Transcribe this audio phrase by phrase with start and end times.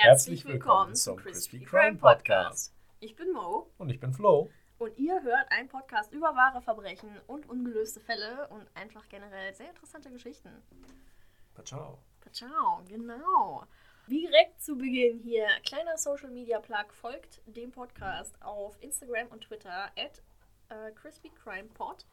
[0.00, 2.72] Herzlich willkommen zum Crispy Crime Podcast.
[3.00, 4.48] Ich bin Mo Und ich bin Flo.
[4.78, 9.68] und ihr hört einen Podcast über wahre Verbrechen und ungelöste Fälle und einfach generell sehr
[9.70, 10.50] interessante Geschichten.
[11.64, 11.98] Ciao.
[12.30, 13.64] Ciao, genau.
[14.06, 19.40] Wie direkt zu Beginn hier, kleiner Social Media Plug, folgt dem Podcast auf Instagram und
[19.40, 20.22] Twitter at
[20.68, 22.06] äh, Crispy Crime Pod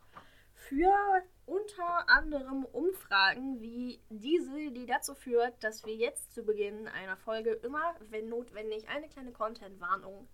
[0.70, 7.18] für unter anderem Umfragen wie diese, die dazu führt, dass wir jetzt zu Beginn einer
[7.18, 10.28] Folge immer, wenn notwendig, eine kleine Content-Warnung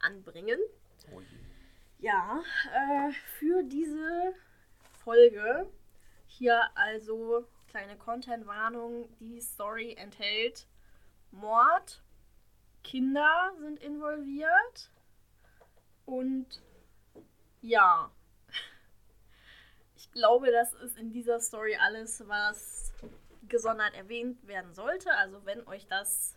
[0.00, 0.58] anbringen.
[1.12, 1.20] Oh.
[1.98, 4.34] Ja, äh, für diese
[5.04, 5.70] Folge
[6.26, 9.08] hier also kleine Content-Warnung.
[9.18, 10.66] Die Story enthält
[11.30, 12.02] Mord,
[12.82, 14.90] Kinder sind involviert
[16.04, 16.62] und
[17.60, 18.10] ja,
[20.12, 22.92] ich glaube, das ist in dieser Story alles, was
[23.48, 25.08] gesondert erwähnt werden sollte.
[25.16, 26.36] Also wenn euch das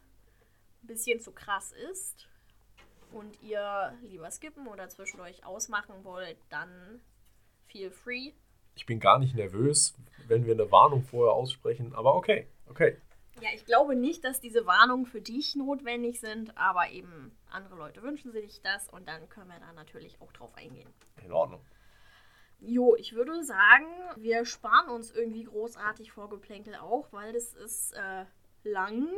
[0.83, 2.27] ein bisschen zu krass ist
[3.11, 7.01] und ihr lieber skippen oder zwischendurch ausmachen wollt, dann
[7.67, 8.33] feel free.
[8.75, 9.95] Ich bin gar nicht nervös,
[10.27, 12.97] wenn wir eine Warnung vorher aussprechen, aber okay, okay.
[13.41, 18.03] Ja, ich glaube nicht, dass diese Warnungen für dich notwendig sind, aber eben andere Leute
[18.03, 20.93] wünschen sich das und dann können wir da natürlich auch drauf eingehen.
[21.25, 21.59] In Ordnung.
[22.65, 28.25] Jo, ich würde sagen, wir sparen uns irgendwie großartig Vorgeplänkel auch, weil das ist äh,
[28.63, 29.09] lang.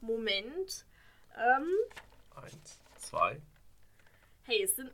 [0.00, 0.86] Moment.
[1.36, 1.68] Ähm,
[2.34, 3.40] Eins, zwei.
[4.44, 4.90] hey, es sind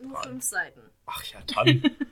[0.00, 0.22] nur Drei.
[0.28, 0.90] fünf Seiten.
[1.06, 1.82] Ach ja, dann.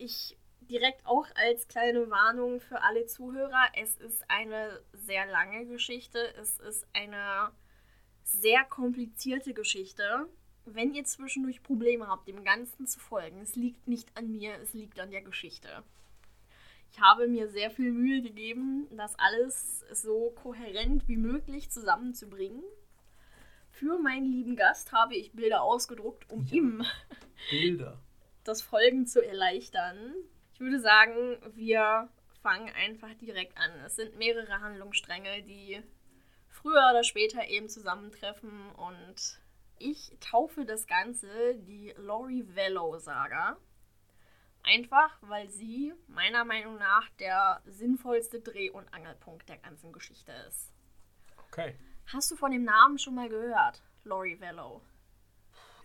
[0.00, 6.32] Ich direkt auch als kleine Warnung für alle Zuhörer, es ist eine sehr lange Geschichte,
[6.36, 7.50] es ist eine
[8.22, 10.28] sehr komplizierte Geschichte.
[10.74, 14.72] Wenn ihr zwischendurch Probleme habt, dem Ganzen zu folgen, es liegt nicht an mir, es
[14.74, 15.82] liegt an der Geschichte.
[16.90, 22.62] Ich habe mir sehr viel Mühe gegeben, das alles so kohärent wie möglich zusammenzubringen.
[23.70, 26.52] Für meinen lieben Gast habe ich Bilder ausgedruckt, um Ja.
[26.54, 26.84] ihm
[27.50, 27.98] Bilder.
[28.44, 30.14] das Folgen zu erleichtern.
[30.54, 32.08] Ich würde sagen, wir
[32.42, 33.70] fangen einfach direkt an.
[33.84, 35.80] Es sind mehrere Handlungsstränge, die
[36.48, 39.38] früher oder später eben zusammentreffen und
[39.80, 43.56] ich taufe das Ganze die Lori Vello-Saga.
[44.62, 50.72] Einfach, weil sie meiner Meinung nach der sinnvollste Dreh- und Angelpunkt der ganzen Geschichte ist.
[51.48, 51.74] Okay.
[52.12, 53.82] Hast du von dem Namen schon mal gehört?
[54.04, 54.82] Lori Vello.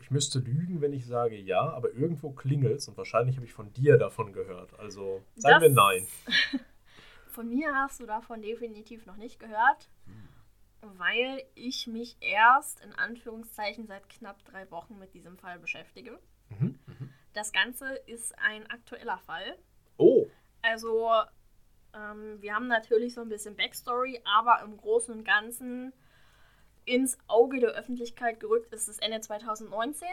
[0.02, 3.72] Ich müsste lügen, wenn ich sage ja, aber irgendwo klingelt's und wahrscheinlich habe ich von
[3.72, 4.78] dir davon gehört.
[4.78, 6.08] Also sagen wir Das- nein.
[7.28, 9.90] Von mir hast du davon definitiv noch nicht gehört,
[10.98, 16.20] weil ich mich erst in Anführungszeichen seit knapp drei Wochen mit diesem Fall beschäftige.
[16.50, 16.80] Mhm.
[16.86, 17.14] Mhm.
[17.34, 19.58] Das Ganze ist ein aktueller Fall.
[19.98, 20.28] Oh,
[20.62, 21.10] Also,
[21.94, 25.94] ähm, wir haben natürlich so ein bisschen Backstory, aber im Großen und Ganzen
[26.86, 30.08] ins Auge der Öffentlichkeit gerückt ist es Ende 2019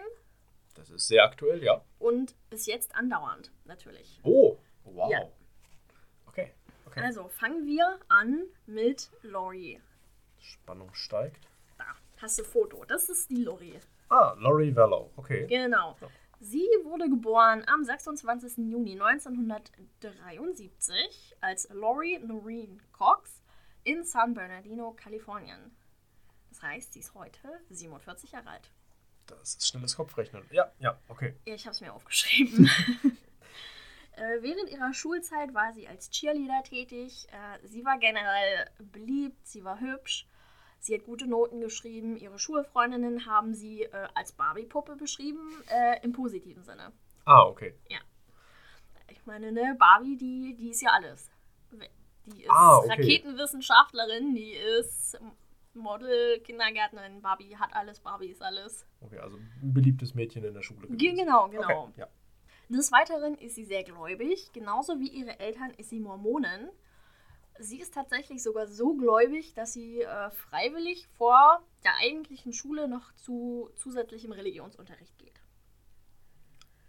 [0.75, 1.85] das ist sehr aktuell, ja.
[1.99, 4.21] und bis jetzt andauernd natürlich.
[4.23, 5.11] Oh, wow.
[5.11, 5.29] Ja.
[6.27, 6.53] Okay,
[6.87, 7.01] okay.
[7.01, 9.81] Also fangen wir an mit Lori.
[10.41, 11.47] Spannung steigt.
[11.79, 11.85] Da
[12.19, 12.85] hast du Foto.
[12.87, 13.79] Das ist die Lori.
[14.09, 15.11] Ah, Laurie Vallow.
[15.17, 15.47] Okay.
[15.47, 15.97] Genau.
[16.01, 16.09] Ja.
[16.41, 18.59] Sie wurde geboren am 26.
[18.71, 23.43] Juni 1973 als Lori Noreen Cox
[23.85, 25.77] in San Bernardino, Kalifornien.
[26.49, 28.71] Das heißt, sie ist heute 47 Jahre alt.
[29.27, 30.43] Das ist schnelles Kopfrechnen.
[30.51, 31.35] Ja, ja, okay.
[31.45, 32.69] Ja, Ich habe es mir aufgeschrieben.
[34.17, 37.27] Äh, Während ihrer Schulzeit war sie als Cheerleader tätig.
[37.31, 40.27] Äh, Sie war generell beliebt, sie war hübsch,
[40.81, 42.17] sie hat gute Noten geschrieben.
[42.17, 46.93] Ihre Schulfreundinnen haben sie äh, als Barbie-Puppe beschrieben, äh, im positiven Sinne.
[47.25, 47.75] Ah, okay.
[49.09, 51.31] Ich meine, ne, Barbie, die, die ist ja alles.
[52.27, 52.91] Die ist Ah, okay.
[52.91, 55.19] Raketenwissenschaftlerin, die ist
[55.75, 57.21] Model, Kindergärtnerin.
[57.21, 58.87] Barbie hat alles, Barbie ist alles.
[59.01, 60.87] Okay, also ein beliebtes Mädchen in der Schule.
[60.89, 61.17] Ge- gewesen.
[61.17, 61.85] Genau, genau.
[61.89, 62.09] Okay, ja.
[62.71, 64.53] Des Weiteren ist sie sehr gläubig.
[64.53, 66.69] Genauso wie ihre Eltern ist sie Mormonin.
[67.59, 73.13] Sie ist tatsächlich sogar so gläubig, dass sie äh, freiwillig vor der eigentlichen Schule noch
[73.17, 75.43] zu zusätzlichem Religionsunterricht geht.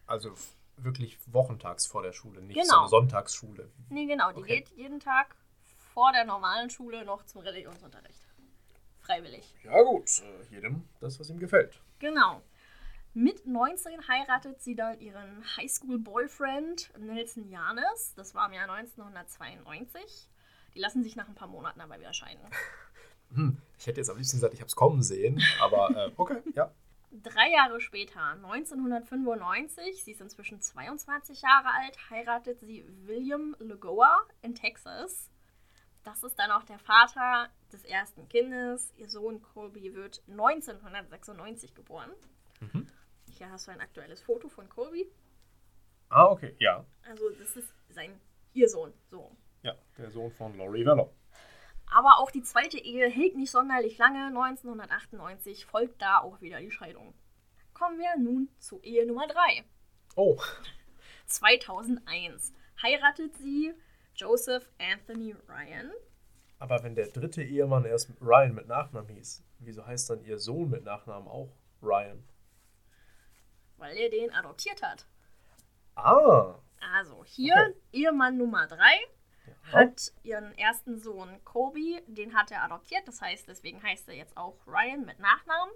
[0.05, 0.31] Also
[0.77, 2.73] wirklich wochentags vor der Schule, nicht Genau.
[2.73, 3.71] so eine Sonntagsschule.
[3.89, 4.31] Nee, genau.
[4.31, 4.59] Die Okay.
[4.61, 5.35] geht jeden Tag
[5.94, 8.21] vor der normalen Schule noch zum Religionsunterricht.
[9.00, 9.53] Freiwillig.
[9.63, 11.81] Ja gut, äh, jedem das, was ihm gefällt.
[12.00, 12.41] Genau.
[13.13, 18.13] Mit 19 heiratet sie dann ihren Highschool-Boyfriend Nelson Janes.
[18.15, 20.29] Das war im Jahr 1992.
[20.73, 22.41] Die lassen sich nach ein paar Monaten aber wieder scheiden.
[23.33, 26.41] Hm, ich hätte jetzt am liebsten gesagt, ich habe es kommen sehen, aber äh, okay,
[26.53, 26.69] ja.
[27.11, 34.53] Drei Jahre später, 1995, sie ist inzwischen 22 Jahre alt, heiratet sie William Lagoa in
[34.53, 35.31] Texas.
[36.03, 38.91] Das ist dann auch der Vater des ersten Kindes.
[38.97, 42.11] Ihr Sohn Colby wird 1996 geboren.
[42.59, 42.87] Mhm.
[43.41, 45.11] Hier hast du ein aktuelles Foto von Colby.
[46.09, 46.85] Ah, okay, ja.
[47.09, 48.21] Also das ist sein
[48.53, 48.93] ihr Sohn.
[49.09, 49.35] So.
[49.63, 51.09] Ja, der Sohn von Laurie Vallon.
[51.91, 54.27] Aber auch die zweite Ehe hält nicht sonderlich lange.
[54.27, 57.15] 1998 folgt da auch wieder die Scheidung.
[57.73, 59.63] Kommen wir nun zu Ehe Nummer 3.
[60.15, 60.39] Oh,
[61.25, 62.53] 2001
[62.83, 63.73] heiratet sie
[64.13, 65.91] Joseph Anthony Ryan.
[66.59, 70.69] aber wenn der dritte Ehemann erst Ryan mit Nachnamen hieß, wieso heißt dann ihr Sohn
[70.69, 71.49] mit Nachnamen auch
[71.81, 72.23] Ryan?
[73.81, 75.05] Weil er den adoptiert hat.
[75.95, 76.55] Ah,
[76.95, 77.75] Also hier Okay.
[77.91, 79.73] Ehemann Nummer 3 ja.
[79.73, 84.37] hat ihren ersten Sohn Kobe, den hat er adoptiert, das heißt, deswegen heißt er jetzt
[84.37, 85.73] auch Ryan mit Nachnamen.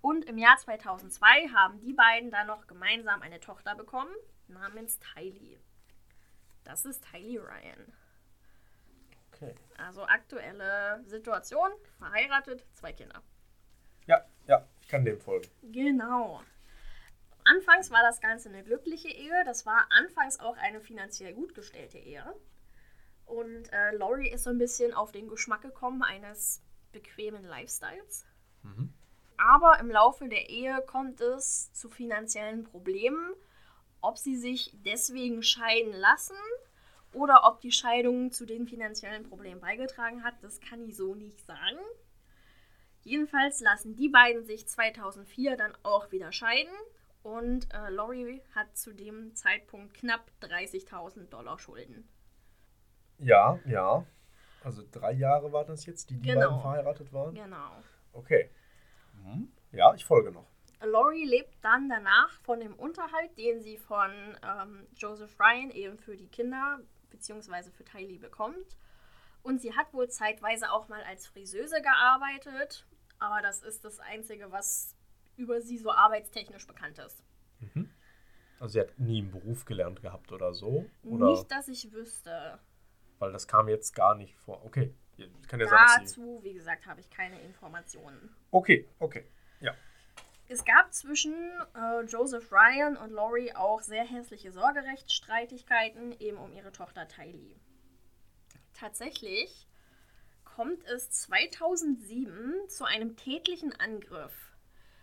[0.00, 4.14] Und im Jahr 2002 haben die beiden dann noch gemeinsam eine Tochter bekommen,
[4.48, 5.58] namens Tylee.
[6.64, 7.92] Das ist Tylee Ryan.
[9.32, 9.54] Okay.
[9.78, 13.22] Also aktuelle Situation, verheiratet, zwei Kinder.
[14.06, 15.48] Ja, ja, ich kann dem folgen.
[15.62, 16.42] Genau.
[17.44, 19.44] Anfangs war das Ganze eine glückliche Ehe.
[19.44, 22.24] Das war anfangs auch eine finanziell gut gestellte Ehe.
[23.26, 26.62] Und äh, Laurie ist so ein bisschen auf den Geschmack gekommen eines
[26.92, 28.26] bequemen Lifestyles.
[28.62, 28.92] Mhm.
[29.38, 33.34] Aber im Laufe der Ehe kommt es zu finanziellen Problemen.
[34.00, 36.36] Ob sie sich deswegen scheiden lassen
[37.12, 41.44] oder ob die Scheidung zu den finanziellen Problemen beigetragen hat, das kann ich so nicht
[41.44, 41.78] sagen.
[43.02, 46.72] Jedenfalls lassen die beiden sich 2004 dann auch wieder scheiden
[47.22, 52.08] und äh, Laurie hat zu dem Zeitpunkt knapp 30.000 Dollar Schulden.
[53.18, 54.04] Ja, ja.
[54.64, 56.48] Also drei Jahre war das jetzt, die die Genau.
[56.48, 57.34] beiden verheiratet waren?
[57.34, 57.70] Genau.
[58.12, 58.50] Okay.
[59.14, 59.52] Mhm.
[59.72, 60.46] Ja, ich folge noch.
[60.80, 64.10] Laurie lebt dann danach von dem Unterhalt, den sie von
[64.42, 66.80] ähm, Joseph Ryan eben für die Kinder
[67.10, 67.70] bzw.
[67.70, 68.76] für Tylee bekommt.
[69.42, 72.86] Und sie hat wohl zeitweise auch mal als Friseuse gearbeitet,
[73.18, 74.96] aber das ist das Einzige, was
[75.36, 77.22] über sie so arbeitstechnisch bekannt ist.
[77.60, 77.90] Mhm.
[78.60, 80.86] Also sie hat nie einen Beruf gelernt gehabt oder so?
[81.02, 81.30] Oder?
[81.30, 82.58] Nicht, dass ich wüsste.
[83.18, 84.64] Weil das kam jetzt gar nicht vor.
[84.64, 84.94] Okay.
[85.48, 86.20] Kann ja sein, dass sie...
[86.20, 88.34] Dazu, wie gesagt, habe ich keine Informationen.
[88.50, 89.26] Okay, okay.
[89.60, 89.74] Ja.
[90.48, 91.34] Es gab zwischen
[91.74, 97.56] äh, Joseph Ryan und Laurie auch sehr hässliche Sorgerechtsstreitigkeiten, eben um ihre Tochter Tylee.
[98.74, 99.66] Tatsächlich
[100.44, 104.51] kommt es 2007 zu einem tätlichen Angriff.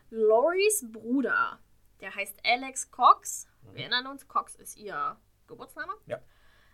[0.10, 1.60] Lauries Bruder,
[2.00, 5.18] der heißt Alex Cox, wir erinnern uns, Cox ist ihr
[5.48, 5.94] Geburtsname.
[6.06, 6.20] Ja.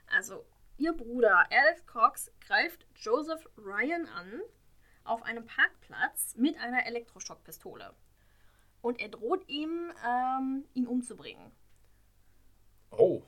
[0.08, 0.46] Also
[0.78, 4.42] ihr Bruder Alex Cox greift Joseph Ryan an
[5.04, 7.94] auf einem Parkplatz mit einer Elektroschockpistole.
[8.82, 11.52] Und er droht ihm, ähm, ihn umzubringen.
[12.92, 13.24] Oh,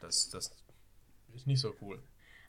[0.00, 0.50] das, das
[1.34, 2.02] ist nicht so cool.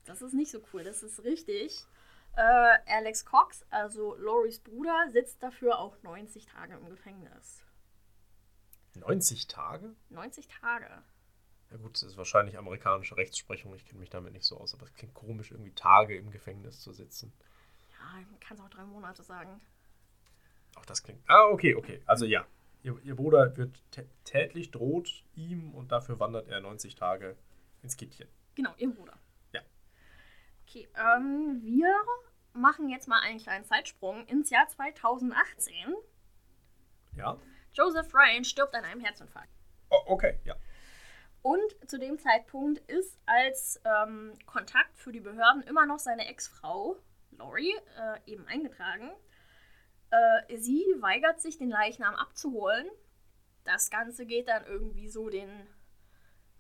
[0.06, 1.86] Das ist nicht so cool, das ist richtig.
[2.36, 7.64] Äh, Alex Cox, also Loris Bruder, sitzt dafür auch 90 Tage im Gefängnis.
[8.96, 9.96] 90 Tage?
[10.10, 10.90] 90 Tage.
[11.72, 13.74] Ja gut, das ist wahrscheinlich amerikanische Rechtsprechung.
[13.76, 16.82] Ich kenne mich damit nicht so aus, aber es klingt komisch, irgendwie Tage im Gefängnis
[16.82, 17.32] zu sitzen.
[17.92, 19.62] Ja, man kann es auch drei Monate sagen.
[20.76, 21.22] Auch das klingt.
[21.28, 22.02] Ah, okay, okay.
[22.06, 22.46] Also ja.
[22.84, 27.38] Ihr, ihr Bruder wird tä- tätlich droht ihm und dafür wandert er 90 Tage
[27.84, 28.28] ins Kittchen.
[28.56, 29.18] Genau, ihr Bruder.
[30.72, 31.94] Okay, ähm, wir
[32.54, 35.76] machen jetzt mal einen kleinen Zeitsprung ins Jahr 2018.
[37.18, 37.38] Ja?
[37.74, 39.52] Joseph Ryan stirbt an einem Herzinfarkt.
[39.90, 40.56] Oh, okay, ja.
[41.42, 46.96] Und zu dem Zeitpunkt ist als ähm, Kontakt für die Behörden immer noch seine Ex-Frau,
[47.32, 49.12] Lori, äh, eben eingetragen.
[50.10, 52.88] Äh, sie weigert sich, den Leichnam abzuholen.
[53.66, 55.68] Das Ganze geht dann irgendwie so den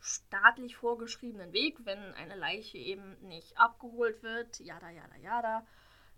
[0.01, 4.59] staatlich vorgeschriebenen Weg, wenn eine Leiche eben nicht abgeholt wird.
[4.59, 5.65] Jada, jada, jada.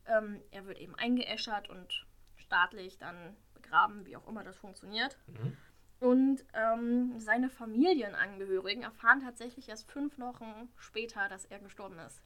[0.06, 2.06] Ähm, er wird eben eingeäschert und
[2.38, 5.18] staatlich dann begraben, wie auch immer das funktioniert.
[5.28, 5.58] Mhm.
[6.00, 12.22] Und ähm, seine Familienangehörigen erfahren tatsächlich erst fünf Wochen später, dass er gestorben ist.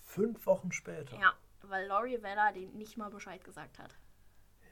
[0.00, 1.18] Fünf Wochen später.
[1.18, 3.96] Ja, weil Laurie Weller den nicht mal Bescheid gesagt hat.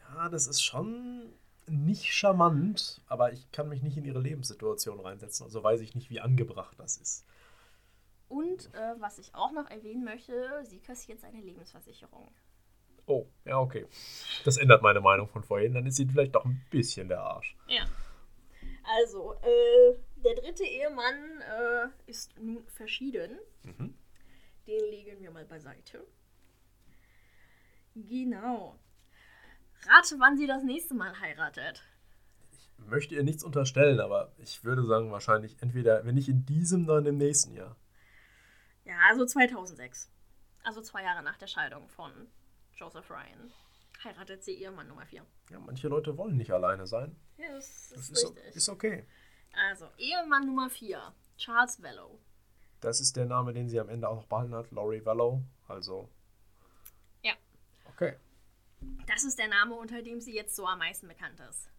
[0.01, 1.35] Ja, das ist schon
[1.71, 5.45] nicht charmant, aber ich kann mich nicht in ihre Lebenssituation reinsetzen.
[5.45, 7.27] Also weiß ich nicht, wie angebracht das ist.
[8.29, 12.31] Und äh, was ich auch noch erwähnen möchte, sie kassiert seine Lebensversicherung.
[13.07, 13.87] Oh, ja, okay.
[14.45, 15.73] Das ändert meine Meinung von vorhin.
[15.73, 17.57] Dann ist sie vielleicht doch ein bisschen der Arsch.
[17.67, 17.87] Ja.
[19.01, 23.39] Also, äh, der dritte Ehemann äh, ist nun verschieden.
[23.63, 23.95] Mhm.
[24.67, 26.07] Den legen wir mal beiseite.
[27.95, 28.79] Genau.
[29.87, 31.83] Rate, wann sie das nächste Mal heiratet.
[32.53, 36.87] Ich möchte ihr nichts unterstellen, aber ich würde sagen, wahrscheinlich entweder, wenn nicht in diesem,
[36.87, 37.77] dann im nächsten Jahr.
[38.85, 40.11] Ja, also 2006.
[40.63, 42.13] Also zwei Jahre nach der Scheidung von
[42.75, 43.53] Joseph Ryan
[44.05, 45.25] heiratet sie Ehemann Nummer 4.
[45.51, 47.17] Ja, manche Leute wollen nicht alleine sein.
[47.37, 49.07] Ja, das, Das ist ist, ist okay.
[49.71, 51.01] Also, Ehemann Nummer 4,
[51.37, 52.21] Charles Vello.
[52.81, 55.43] Das ist der Name, den sie am Ende auch noch behalten hat, Laurie Vallow.
[55.67, 56.09] Also.
[57.23, 57.33] Ja.
[57.87, 58.17] Okay.
[59.07, 61.71] Das ist der Name, unter dem sie jetzt so am meisten bekannt ist.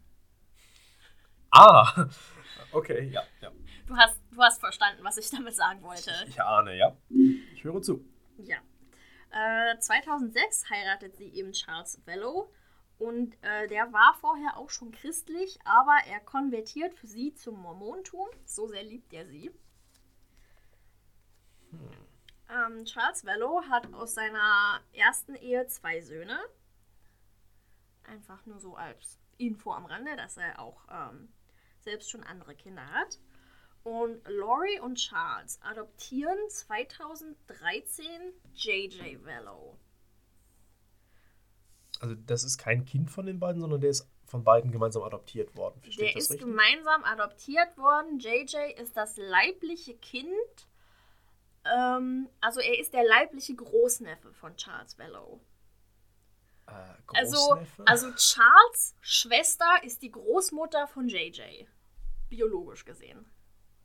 [1.52, 2.08] Ah!
[2.72, 3.52] Okay, ja, ja.
[3.88, 6.12] Du hast, du hast verstanden, was ich damit sagen wollte.
[6.28, 6.96] Ich ahne, ja.
[7.54, 8.06] Ich höre zu.
[8.38, 8.58] Ja.
[9.32, 12.52] Äh, 2006 heiratet sie eben Charles Vello.
[13.00, 18.28] Und äh, der war vorher auch schon christlich, aber er konvertiert für sie zum Mormontum.
[18.46, 19.52] So sehr liebt er sie.
[22.52, 26.40] Ähm, Charles Vello hat aus seiner ersten Ehe zwei Söhne.
[28.10, 31.30] Einfach nur so als Info am Rande, dass er auch ähm,
[31.82, 33.20] selbst schon andere Kinder hat.
[33.84, 38.06] Und Laurie und Charles adoptieren 2013
[38.54, 39.78] JJ Vello.
[42.02, 45.56] Also, das ist kein Kind von den beiden, sondern der ist von beiden gemeinsam adoptiert
[45.56, 45.82] worden.
[45.82, 46.46] Verstehe Der ist richtig?
[46.48, 48.20] gemeinsam adoptiert worden.
[48.20, 50.30] JJ ist das leibliche Kind.
[51.66, 55.42] Ähm, also er ist der leibliche Großneffe von Charles Vello.
[56.70, 61.66] Äh, Also, also Charles Schwester ist die Großmutter von JJ.
[62.30, 63.26] Biologisch gesehen.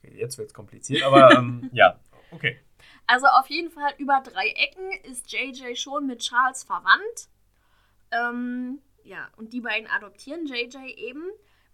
[0.03, 1.99] okay, jetzt wird es kompliziert, aber ähm, ja,
[2.31, 2.61] okay.
[3.07, 7.29] Also auf jeden Fall über drei Ecken ist JJ schon mit Charles verwandt.
[8.11, 11.25] Ähm, ja, und die beiden adoptieren JJ eben.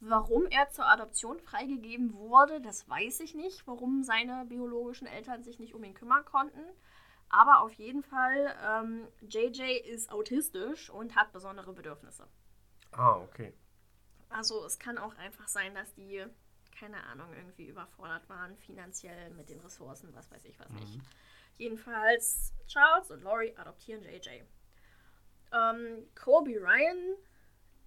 [0.02, 3.66] Warum er zur Adoption freigegeben wurde, das weiß ich nicht.
[3.66, 6.60] Warum seine biologischen Eltern sich nicht um ihn kümmern konnten.
[7.30, 12.26] Aber auf jeden Fall, ähm, JJ ist autistisch und hat besondere Bedürfnisse.
[12.90, 13.54] Ah, okay.
[14.28, 16.24] Also es kann auch einfach sein, dass die,
[16.76, 21.00] keine Ahnung, irgendwie überfordert waren, finanziell mit den Ressourcen, was weiß ich was nicht.
[21.56, 24.42] Jedenfalls, Charles und Laurie adoptieren JJ.
[25.52, 27.16] Ähm, Kobe Ryan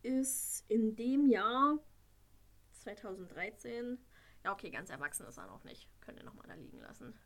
[0.03, 1.79] ist in dem Jahr
[2.73, 3.97] 2013,
[4.43, 7.17] ja okay, ganz erwachsen ist er noch nicht, könnt ihr nochmal da liegen lassen.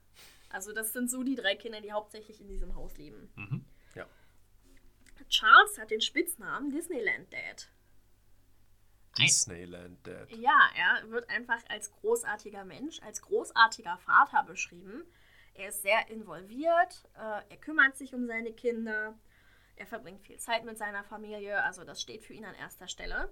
[0.50, 3.32] Also das sind so die drei Kinder, die hauptsächlich in diesem Haus leben.
[3.36, 3.66] Mhm.
[3.96, 4.08] Ja.
[5.30, 7.70] Charles hat den Spitznamen Disneyland Dad.
[9.18, 10.30] Disneyland Dad.
[10.32, 15.04] Ja, er wird einfach als großartiger Mensch, als großartiger Vater beschrieben.
[15.56, 19.18] Er ist sehr involviert, äh, er kümmert sich um seine Kinder,
[19.76, 23.30] er verbringt viel Zeit mit seiner Familie, also das steht für ihn an erster Stelle.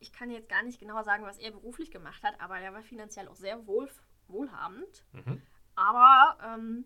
[0.00, 2.82] Ich kann jetzt gar nicht genau sagen, was er beruflich gemacht hat, aber er war
[2.82, 3.88] finanziell auch sehr wohl,
[4.28, 5.04] wohlhabend.
[5.12, 5.42] Mhm.
[5.74, 6.84] Aber ähm,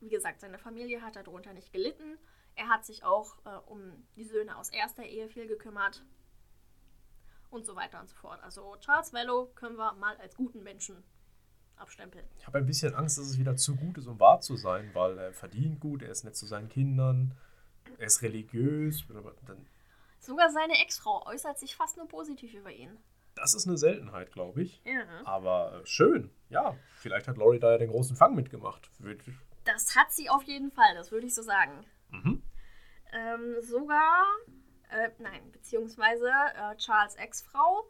[0.00, 2.18] wie gesagt, seine Familie hat darunter nicht gelitten.
[2.54, 6.04] Er hat sich auch äh, um die Söhne aus erster Ehe viel gekümmert.
[7.50, 8.42] Und so weiter und so fort.
[8.42, 11.02] Also Charles Vello können wir mal als guten Menschen
[11.76, 12.24] abstempeln.
[12.38, 14.90] Ich habe ein bisschen Angst, dass es wieder zu gut ist, um wahr zu sein,
[14.94, 17.34] weil er verdient gut, er ist nett zu seinen Kindern,
[17.98, 19.04] er ist religiös.
[19.46, 19.66] Dann,
[20.22, 22.96] Sogar seine Ex-Frau äußert sich fast nur positiv über ihn.
[23.34, 24.80] das ist eine Seltenheit, glaube ich.
[24.84, 25.04] Ja.
[25.24, 26.76] Aber äh, schön, ja.
[26.94, 28.88] Vielleicht hat Laurie da ja den großen Fang mitgemacht.
[29.64, 31.84] Das hat sie auf jeden Fall, das würde ich so sagen.
[32.10, 32.40] Mhm.
[33.12, 34.24] Ähm, sogar,
[34.90, 37.88] äh, nein, beziehungsweise äh, Charles Ex-Frau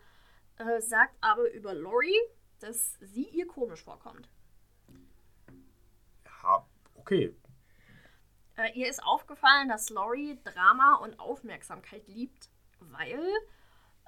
[0.56, 2.18] äh, sagt aber über Laurie,
[2.60, 4.26] dass sie ihr komisch vorkommt.
[6.42, 7.36] Ja, okay.
[8.62, 12.48] Äh, ihr ist aufgefallen, dass Laurie Drama und Aufmerksamkeit liebt,
[12.80, 13.20] weil,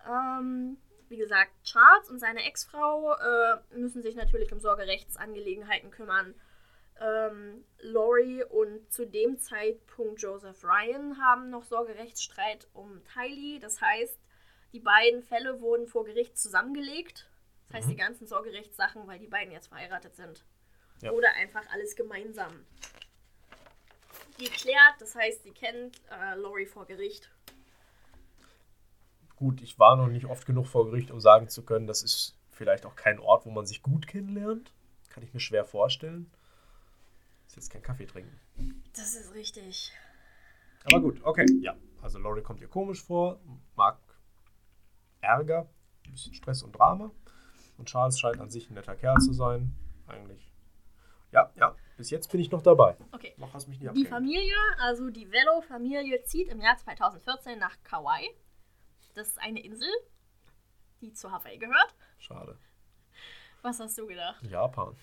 [0.08, 6.34] ähm, wie gesagt, Charles und seine Ex-Frau äh, müssen sich natürlich um Sorgerechtsangelegenheiten kümmern.
[7.00, 13.58] Ähm, Laurie und zu dem Zeitpunkt Joseph Ryan haben noch Sorgerechtsstreit um Tylee.
[13.58, 14.16] Das heißt,
[14.72, 17.28] die beiden Fälle wurden vor Gericht zusammengelegt.
[17.66, 17.90] Das heißt, Mhm.
[17.92, 20.44] die ganzen Sorgerechtssachen, weil die beiden jetzt verheiratet sind.
[21.00, 21.10] Ja.
[21.10, 22.64] Oder einfach alles gemeinsam
[24.38, 24.94] geklärt.
[24.98, 27.30] Das heißt, sie kennt äh, Laurie vor Gericht.
[29.36, 32.38] Gut, ich war noch nicht oft genug vor Gericht, um sagen zu können, das ist
[32.50, 34.72] vielleicht auch kein Ort, wo man sich gut kennenlernt.
[35.10, 36.30] Kann ich mir schwer vorstellen.
[37.46, 38.40] Ist jetzt kein Kaffee trinken.
[38.96, 39.92] Das ist richtig.
[40.84, 41.46] Aber gut, okay.
[41.60, 43.40] Ja, also Laurie kommt ihr komisch vor,
[43.74, 43.98] mag
[45.20, 45.68] Ärger,
[46.06, 47.10] ein bisschen Stress und Drama.
[47.76, 49.74] Und Charles scheint an sich ein netter Kerl zu sein.
[50.06, 50.50] Eigentlich.
[51.32, 52.96] Ja, ja, bis jetzt bin ich noch dabei.
[53.12, 53.34] Okay.
[53.36, 54.08] Noch hast mich nicht Die abgehängt.
[54.08, 58.28] Familie, also die Vello-Familie, zieht im Jahr 2014 nach Kauai.
[59.14, 59.88] Das ist eine Insel,
[61.00, 61.94] die zu Hawaii gehört.
[62.18, 62.58] Schade.
[63.62, 64.42] Was hast du gedacht?
[64.42, 64.96] Japan.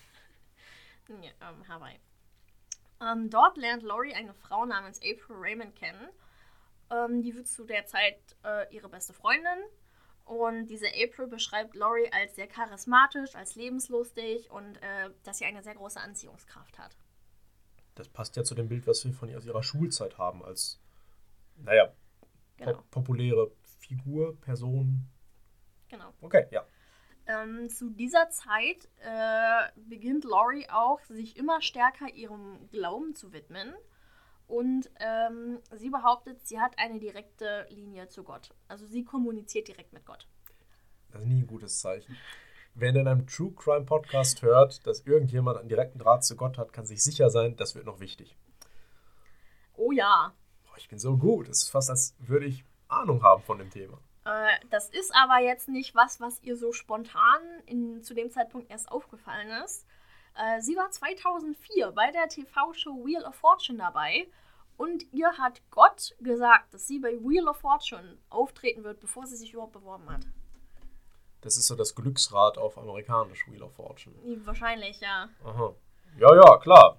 [1.08, 1.98] Ja, ähm, Hawaii.
[3.00, 6.08] Ähm, dort lernt Laurie eine Frau namens April Raymond kennen.
[6.90, 9.58] Ähm, die wird zu der Zeit äh, ihre beste Freundin.
[10.32, 15.62] Und diese April beschreibt Laurie als sehr charismatisch, als lebenslustig und äh, dass sie eine
[15.62, 16.96] sehr große Anziehungskraft hat.
[17.94, 20.80] Das passt ja zu dem Bild, was wir von ihr aus ihrer Schulzeit haben, als,
[21.56, 21.92] naja,
[22.56, 22.72] Genau.
[22.72, 25.06] pop populäre Figur, Person.
[25.88, 26.12] genau.
[26.20, 26.64] Okay, ja.
[27.26, 33.74] Ähm, zu dieser Zeit äh, beginnt Laurie auch, sich immer stärker ihrem Glauben zu widmen.
[34.46, 38.54] Und ähm, sie behauptet, sie hat eine direkte Linie zu Gott.
[38.68, 40.26] Also sie kommuniziert direkt mit Gott.
[41.10, 42.16] Das ist nie ein gutes Zeichen.
[42.74, 46.72] Wer in einem True Crime Podcast hört, dass irgendjemand einen direkten Draht zu Gott hat,
[46.72, 48.36] kann sich sicher sein, das wird noch wichtig.
[49.74, 50.32] Oh ja.
[50.64, 51.48] Boah, ich bin so gut.
[51.48, 53.98] Es ist fast, als würde ich Ahnung haben von dem Thema.
[54.24, 58.70] Äh, das ist aber jetzt nicht was, was ihr so spontan in, zu dem Zeitpunkt
[58.70, 59.86] erst aufgefallen ist.
[60.36, 64.26] Äh, sie war 2004 bei der TV-Show Wheel of Fortune dabei
[64.76, 69.36] und ihr hat Gott gesagt, dass sie bei Wheel of Fortune auftreten wird, bevor sie
[69.36, 70.22] sich überhaupt beworben hat.
[71.42, 74.14] Das ist so das Glücksrad auf amerikanisch, Wheel of Fortune.
[74.46, 75.28] Wahrscheinlich, ja.
[75.44, 75.74] Aha.
[76.18, 76.96] Ja, ja, klar.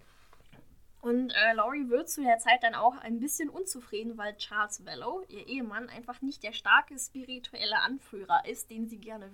[1.01, 5.21] Und äh, Laurie wird zu der Zeit dann auch ein bisschen unzufrieden, weil Charles Vello,
[5.27, 9.29] ihr Ehemann, einfach nicht der starke spirituelle Anführer ist, den sie gerne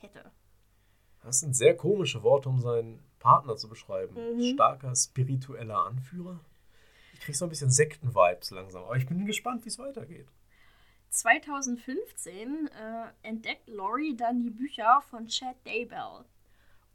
[0.00, 0.30] hätte.
[1.22, 4.14] Das sind sehr komische Worte, um seinen Partner zu beschreiben.
[4.14, 4.54] Mhm.
[4.54, 6.40] Starker spiritueller Anführer.
[7.14, 8.84] Ich krieg so ein bisschen Sekten-Vibes langsam.
[8.84, 10.28] Aber ich bin gespannt, wie es weitergeht.
[11.10, 16.24] 2015 äh, entdeckt Laurie dann die Bücher von Chad Daybell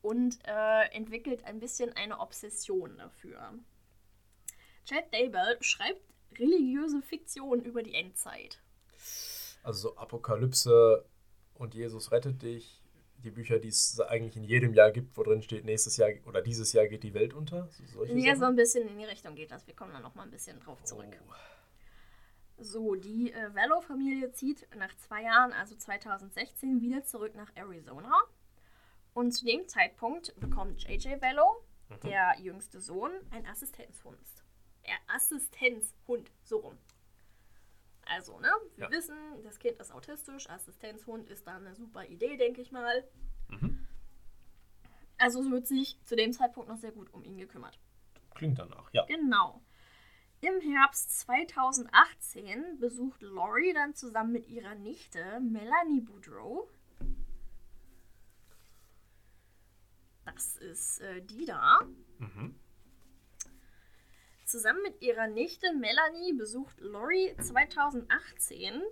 [0.01, 3.53] und äh, entwickelt ein bisschen eine Obsession dafür.
[4.85, 6.01] Chad Daybell schreibt
[6.37, 8.59] religiöse Fiktion über die Endzeit.
[9.63, 11.05] Also so Apokalypse
[11.55, 12.82] und Jesus rettet dich.
[13.23, 16.41] Die Bücher, die es eigentlich in jedem Jahr gibt, wo drin steht, nächstes Jahr oder
[16.41, 17.69] dieses Jahr geht die Welt unter.
[17.93, 18.53] So, Ja, so Sachen.
[18.53, 19.65] ein bisschen in die Richtung geht das.
[19.65, 21.07] Wir kommen da noch mal ein bisschen drauf zurück.
[21.29, 21.33] Oh.
[22.63, 28.11] So, die äh, Vello-Familie zieht nach zwei Jahren, also 2016, wieder zurück nach Arizona.
[29.13, 31.99] Und zu dem Zeitpunkt bekommt JJ Vello, Mhm.
[32.07, 34.17] der jüngste Sohn, ein Assistenzhund.
[34.83, 36.77] Äh, Assistenzhund, so rum.
[38.05, 38.91] Also, ne, wir Ja.
[38.91, 43.07] wissen, das Kind ist autistisch, Assistenzhund ist da eine super Idee, denke ich mal.
[43.49, 43.87] Mhm.
[45.17, 47.79] Also es wird sich zu dem Zeitpunkt noch sehr gut um ihn gekümmert.
[48.35, 49.05] Klingt danach, ja.
[49.05, 49.63] Genau.
[50.41, 56.67] Im Herbst 2018 besucht Laurie dann zusammen mit ihrer Nichte Melanie Boudreau.
[60.25, 61.79] Das ist äh, die da.
[62.17, 62.55] Mhm.
[64.53, 68.83] Zusammen mit ihrer Nichte Melanie besucht Laurie 2018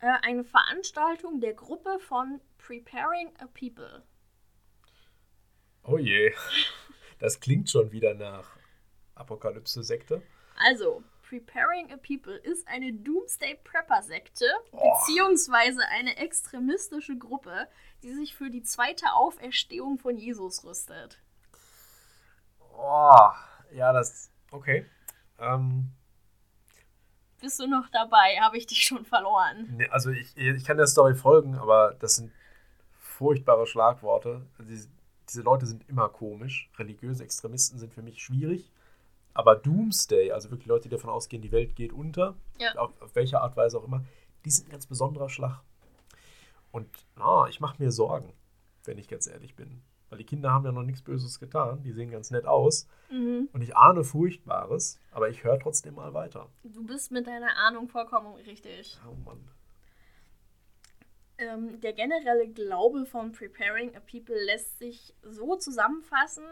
[0.00, 4.02] äh, eine Veranstaltung der Gruppe von Preparing a People.
[5.84, 6.34] Oh je.
[7.18, 8.58] Das klingt schon wieder nach
[9.14, 10.20] Apokalypse-Sekte.
[10.56, 14.98] Also, Preparing a People ist eine Doomsday Prepper-Sekte, Oh.
[14.98, 17.68] beziehungsweise eine extremistische Gruppe,
[18.02, 21.22] die sich für die zweite Auferstehung von Jesus rüstet.
[22.76, 23.30] Oh,
[23.72, 24.29] ja, das.
[24.50, 24.86] Okay.
[25.38, 25.90] Ähm,
[27.40, 28.38] Bist du noch dabei?
[28.40, 29.68] Habe ich dich schon verloren.
[29.76, 32.32] nee, also ich, ich kann der Story folgen, aber das sind
[32.98, 34.46] furchtbare Schlagworte.
[34.58, 34.88] Also diese,
[35.28, 36.70] diese Leute sind immer komisch.
[36.78, 38.70] Religiöse Extremisten sind für mich schwierig.
[39.32, 42.74] Aber Doomsday, also wirklich Leute, die davon ausgehen, die Welt geht unter, Ja.
[42.76, 44.04] auf, auf welche Art Weise auch immer,
[44.44, 45.60] die sind ein ganz besonderer Schlag.
[46.72, 48.32] Und ah, ich mache mir Sorgen,
[48.84, 49.82] wenn ich ganz ehrlich bin.
[50.10, 51.82] Weil die Kinder haben ja noch nichts Böses getan.
[51.84, 52.88] Die sehen ganz nett aus.
[53.10, 53.48] Mhm.
[53.52, 56.48] Und ich ahne Furchtbares, aber ich höre trotzdem mal weiter.
[56.64, 58.98] Du bist mit deiner Ahnung vollkommen richtig.
[59.08, 59.48] Oh Mann.
[61.38, 66.44] Ähm, der generelle Glaube von Preparing a People lässt sich so zusammenfassen.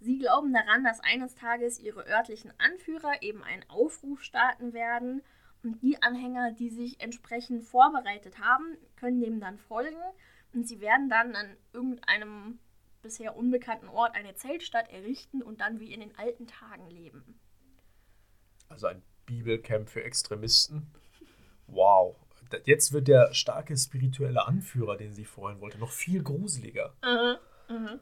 [0.00, 5.22] Sie glauben daran, dass eines Tages ihre örtlichen Anführer eben einen Aufruf starten werden
[5.62, 10.02] und die Anhänger, die sich entsprechend vorbereitet haben, können dem dann folgen
[10.52, 12.58] und sie werden dann an irgendeinem
[13.02, 17.38] bisher unbekannten Ort eine Zeltstadt errichten und dann wie in den alten Tagen leben.
[18.68, 20.90] Also ein Bibelcamp für Extremisten.
[21.66, 22.16] Wow.
[22.64, 26.94] Jetzt wird der starke spirituelle Anführer, den sie vorhin wollte, noch viel gruseliger.
[27.02, 27.36] Mhm.
[27.74, 28.00] Mhm.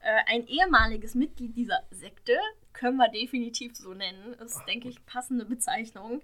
[0.00, 2.36] Äh, ein ehemaliges Mitglied dieser Sekte,
[2.72, 4.98] können wir definitiv so nennen, ist, Ach, denke gut.
[4.98, 6.22] ich, passende Bezeichnung,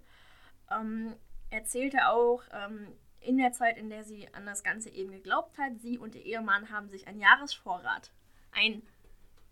[0.71, 1.15] ähm,
[1.51, 2.89] erzählte auch, ähm,
[3.21, 6.25] in der Zeit, in der sie an das Ganze eben geglaubt hat, sie und ihr
[6.25, 8.11] Ehemann haben sich ein Jahresvorrat,
[8.53, 8.83] ein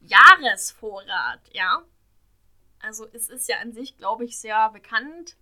[0.01, 1.83] Jahresvorrat, ja.
[2.81, 5.37] Also es ist ja an sich, glaube ich, sehr bekannt,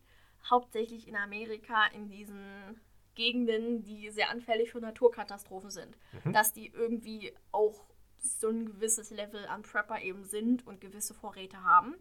[0.49, 2.81] hauptsächlich in Amerika, in diesen
[3.15, 6.33] Gegenden, die sehr anfällig für Naturkatastrophen sind Mhm.
[6.33, 7.85] dass die irgendwie auch
[8.19, 11.95] so ein gewisses Level an Prepper eben sind und gewisse Vorräte haben.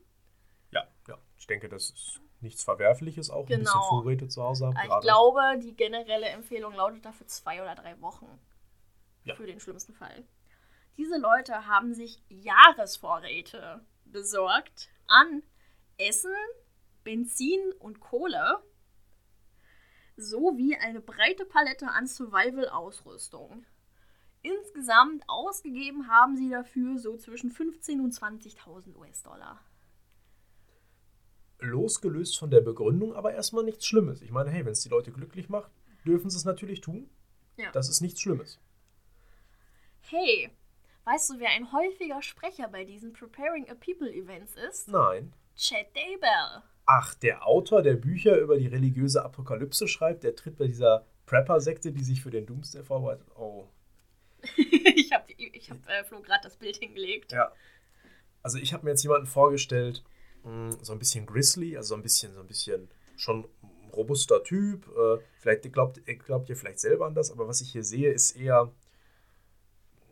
[0.71, 1.17] Ja, ja.
[1.38, 3.89] Ich denke, das ist nichts Verwerfliches, auch ein bisschen Genau.
[3.89, 4.76] Vorräte zu Hause haben.
[4.78, 5.06] Ich gerade.
[5.06, 8.28] glaube, die generelle Empfehlung lautet dafür zwei oder drei Wochen.
[9.24, 9.36] Ja.
[9.36, 10.24] Für den schlimmsten Fall.
[10.98, 15.41] Diese Leute haben sich Jahresvorräte besorgt an
[15.98, 16.34] Essen,
[17.04, 18.60] Benzin und Kohle
[20.17, 23.65] sowie eine breite Palette an Survival-Ausrüstung.
[24.41, 29.60] Insgesamt ausgegeben haben sie dafür so zwischen 15.000 und 20.000 US-Dollar.
[31.59, 34.21] Losgelöst von der Begründung, aber erstmal nichts Schlimmes.
[34.21, 35.71] Ich meine, hey, wenn es die Leute glücklich macht,
[36.05, 37.09] dürfen sie es natürlich tun.
[37.57, 37.71] Ja.
[37.71, 38.59] Das ist nichts Schlimmes.
[40.01, 40.51] Hey,
[41.05, 44.87] weißt du, wer ein häufiger Sprecher bei diesen Preparing a People Events ist?
[44.87, 45.33] Nein.
[45.55, 46.63] Chad Daybell.
[46.85, 51.91] Ach, der Autor, der Bücher über die religiöse Apokalypse schreibt, der tritt bei dieser Prepper-Sekte,
[51.91, 53.25] die sich für den Doomsday vorbereitet.
[53.35, 53.67] Oh.
[54.57, 57.31] ich habe ich hab, äh, Flo gerade das Bild hingelegt.
[57.31, 57.51] Ja.
[58.43, 60.03] Also ich habe mir jetzt jemanden vorgestellt,
[60.45, 63.47] mh, so ein bisschen grizzly, also so ein bisschen, so ein bisschen schon
[63.93, 64.88] robuster Typ.
[64.88, 68.31] Äh, vielleicht glaubt, glaubt ihr vielleicht selber an das, aber was ich hier sehe, ist
[68.31, 68.71] eher.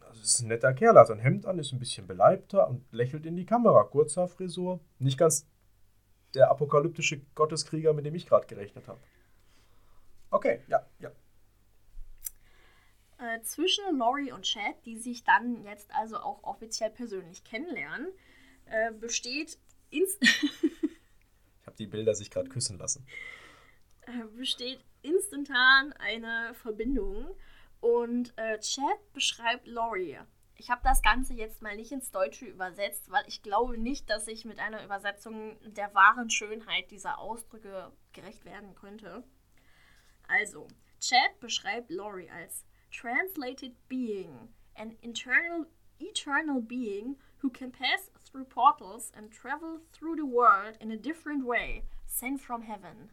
[0.10, 3.26] Das ist ein netter Kerl, hat ein Hemd an, ist ein bisschen beleibter und lächelt
[3.26, 3.84] in die Kamera.
[3.84, 4.80] Kurzer Frisur.
[5.00, 5.48] Nicht ganz
[6.34, 9.00] der apokalyptische Gotteskrieger, mit dem ich gerade gerechnet habe.
[10.30, 11.12] Okay, ja, ja.
[13.20, 18.08] Äh, zwischen Laurie und Chad, die sich dann jetzt also auch offiziell persönlich kennenlernen,
[18.66, 19.58] äh, besteht
[19.94, 23.06] ins Ich habe die Bilder sich gerade küssen lassen.
[24.02, 27.36] äh, besteht instantan eine Verbindung
[27.80, 30.20] und äh, Chad beschreibt Laurie.
[30.56, 34.28] Ich habe das Ganze jetzt mal nicht ins Deutsche übersetzt, weil ich glaube nicht, dass
[34.28, 39.24] ich mit einer Übersetzung der wahren Schönheit dieser Ausdrücke gerecht werden könnte.
[40.28, 40.68] Also,
[41.02, 45.66] Chad beschreibt Laurie als translated being, an internal,
[46.00, 51.46] eternal being who can pass through portals and travel through the world in a different
[51.46, 53.12] way, sent from heaven.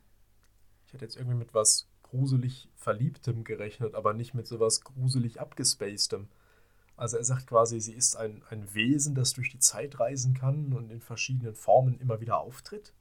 [0.87, 6.29] Ich hätte jetzt irgendwie mit was gruselig Verliebtem gerechnet, aber nicht mit sowas gruselig abgespacedem.
[6.97, 10.73] Also er sagt quasi, sie ist ein, ein Wesen, das durch die Zeit reisen kann
[10.73, 12.93] und in verschiedenen Formen immer wieder auftritt.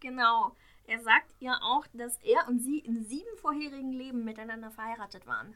[0.00, 0.54] Genau.
[0.84, 5.54] Er sagt ihr auch, dass er und sie in sieben vorherigen Leben miteinander verheiratet waren.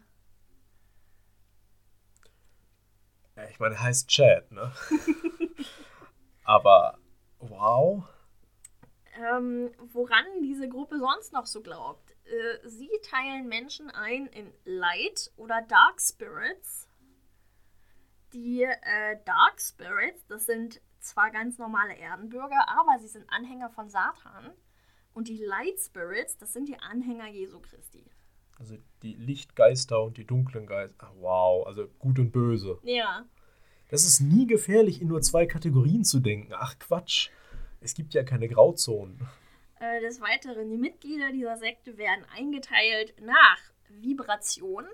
[3.36, 4.72] Ja, ich meine, er heißt Chad, ne?
[6.44, 6.98] aber
[7.38, 8.04] wow.
[9.14, 12.14] Ähm, woran diese Gruppe sonst noch so glaubt.
[12.24, 16.88] Äh, sie teilen Menschen ein in Light oder Dark Spirits.
[18.32, 23.90] Die äh, Dark Spirits, das sind zwar ganz normale Erdenbürger, aber sie sind Anhänger von
[23.90, 24.52] Satan.
[25.14, 28.10] Und die Light Spirits, das sind die Anhänger Jesu Christi.
[28.62, 30.96] Also die Lichtgeister und die dunklen Geister.
[31.00, 32.78] Ach, wow, also gut und böse.
[32.84, 33.26] Ja.
[33.88, 36.52] Das ist nie gefährlich, in nur zwei Kategorien zu denken.
[36.54, 37.30] Ach Quatsch.
[37.80, 39.18] Es gibt ja keine Grauzonen.
[39.80, 44.84] Äh, des Weiteren, die Mitglieder dieser Sekte werden eingeteilt nach Vibration,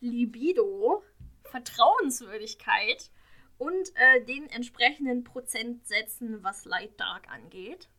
[0.00, 1.02] Libido,
[1.42, 3.10] Vertrauenswürdigkeit
[3.58, 7.90] und äh, den entsprechenden Prozentsätzen, was Light Dark angeht.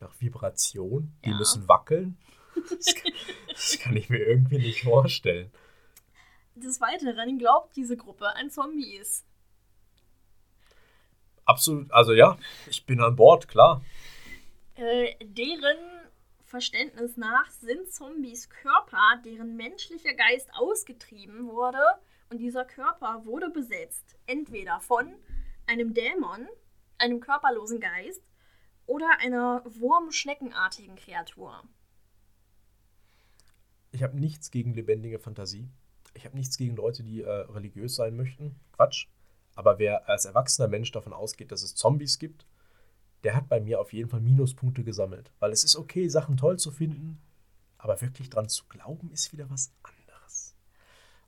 [0.00, 1.12] Nach Vibration.
[1.22, 1.36] Die Ja.
[1.36, 2.16] müssen wackeln.
[2.54, 3.12] Das kann,
[3.48, 5.50] das kann ich mir irgendwie nicht vorstellen.
[6.54, 9.24] Des Weiteren glaubt diese Gruppe an Zombies.
[11.44, 12.38] Absolut, also ja,
[12.68, 13.82] ich bin an Bord, klar.
[14.74, 15.78] Äh, deren
[16.44, 21.82] Verständnis nach sind Zombies Körper, deren menschlicher Geist ausgetrieben wurde
[22.30, 24.16] und dieser Körper wurde besetzt.
[24.26, 25.14] Entweder von
[25.66, 26.48] einem Dämon,
[26.98, 28.22] einem körperlosen Geist
[28.86, 31.62] oder einer wurmschneckenartigen Kreatur.
[33.92, 35.68] Ich habe nichts gegen lebendige Fantasie.
[36.14, 38.56] Ich habe nichts gegen Leute, die äh, religiös sein möchten.
[38.72, 39.06] Quatsch.
[39.54, 42.46] Aber wer als erwachsener Mensch davon ausgeht, dass es Zombies gibt,
[43.22, 45.30] der hat bei mir auf jeden Fall Minuspunkte gesammelt.
[45.38, 47.20] Weil es ist okay, Sachen toll zu finden,
[47.78, 50.56] aber wirklich dran zu glauben, ist wieder was anderes.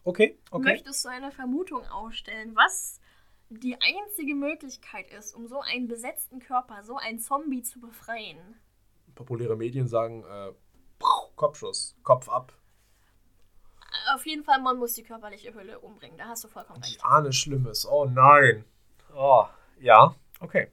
[0.03, 0.64] Okay, okay.
[0.64, 3.00] Möchtest du eine Vermutung aufstellen, was
[3.50, 8.38] die einzige Möglichkeit ist, um so einen besetzten Körper, so einen Zombie zu befreien?
[9.14, 10.53] Populäre Medien sagen, äh,
[11.37, 12.53] Kopfschuss, Kopf ab.
[14.14, 16.18] Auf jeden Fall, man muss die körperliche Hülle umbringen.
[16.18, 16.97] Da hast du vollkommen recht.
[16.97, 17.87] ich ahne Schlimmes.
[17.87, 18.64] Oh nein.
[19.14, 19.47] Oh,
[19.79, 20.68] ja, okay.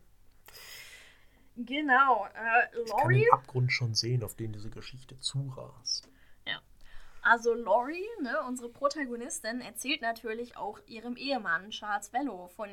[1.56, 2.26] Genau.
[2.34, 6.08] Äh, Ich kann Laurie, den Abgrund schon sehen, auf den diese Geschichte zurast.
[7.24, 12.69] also Laurie, ne, unsere Protagonistin, erzählt natürlich auch ihrem Ehemann Charles Vello von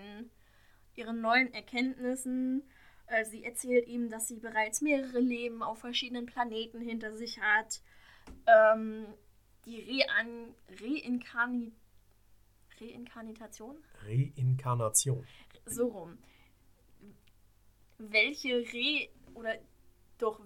[0.94, 2.62] ihren neuen Erkenntnissen.
[3.08, 7.80] Äh, sie erzählt ihm, dass sie bereits mehrere Leben auf verschiedenen Planeten hinter sich hat.
[8.46, 9.06] Ähm,
[9.64, 11.72] die Rean Reinkarni
[12.80, 13.76] Reinkarnitation?
[14.04, 15.26] Reinkarnation.
[15.64, 16.18] so rum.
[17.98, 19.56] Welche Re oder
[20.18, 20.40] doch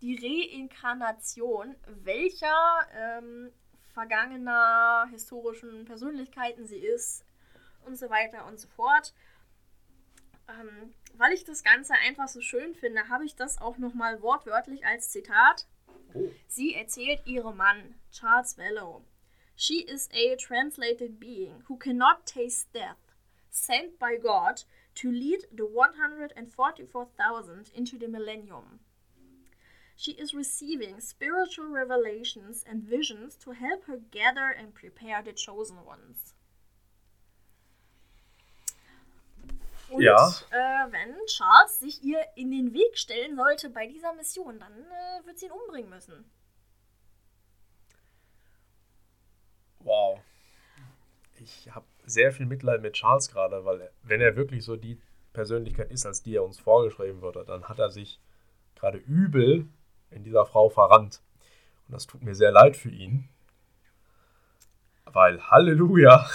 [0.00, 3.50] die Reinkarnation welcher ähm,
[3.92, 7.24] vergangener historischen Persönlichkeiten sie ist
[7.84, 9.12] und so weiter und so fort.
[10.48, 14.86] Ähm, weil ich das Ganze einfach so schön finde, habe ich das auch nochmal wortwörtlich
[14.86, 15.66] als Zitat.
[16.14, 16.30] Oh.
[16.46, 19.04] Sie erzählt ihrem Mann, Charles Vello.
[19.56, 23.16] She is a translated being who cannot taste death,
[23.50, 28.80] sent by God to lead the 144,000 into the millennium.
[29.96, 35.84] She is receiving spiritual revelations and visions to help her gather and prepare the chosen
[35.84, 36.34] ones.
[39.90, 40.28] Und Ja.
[40.50, 45.26] äh, wenn Charles sich ihr in den Weg stellen sollte bei dieser Mission, dann äh,
[45.26, 46.30] wird sie ihn umbringen müssen.
[49.80, 50.20] Wow.
[51.40, 55.00] Ich habe sehr viel Mitleid mit Charles gerade, weil wenn er wirklich so die
[55.32, 58.20] Persönlichkeit ist, als die er uns vorgeschrieben wurde, dann hat er sich
[58.74, 59.68] gerade übel
[60.10, 61.22] in dieser Frau verrannt.
[61.86, 63.28] Und das tut mir sehr leid für ihn.
[65.04, 66.28] Weil, Halleluja,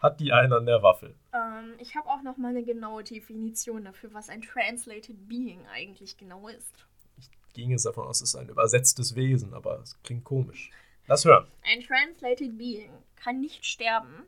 [0.00, 1.14] hat die einen an der Waffel.
[1.32, 6.16] Ähm, ich habe auch noch mal eine genaue Definition dafür, was ein Translated Being eigentlich
[6.16, 6.86] genau ist.
[7.16, 10.70] Ich ging jetzt davon aus, es ist ein übersetztes Wesen, aber es klingt komisch.
[11.06, 11.46] Lass hören.
[11.64, 14.26] Ein Translated Being kann nicht sterben,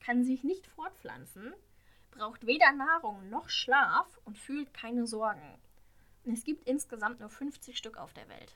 [0.00, 1.52] kann sich nicht fortpflanzen,
[2.12, 5.58] braucht weder Nahrung noch Schlaf und fühlt keine Sorgen.
[6.24, 8.54] Es gibt insgesamt nur 50 Stück auf der Welt.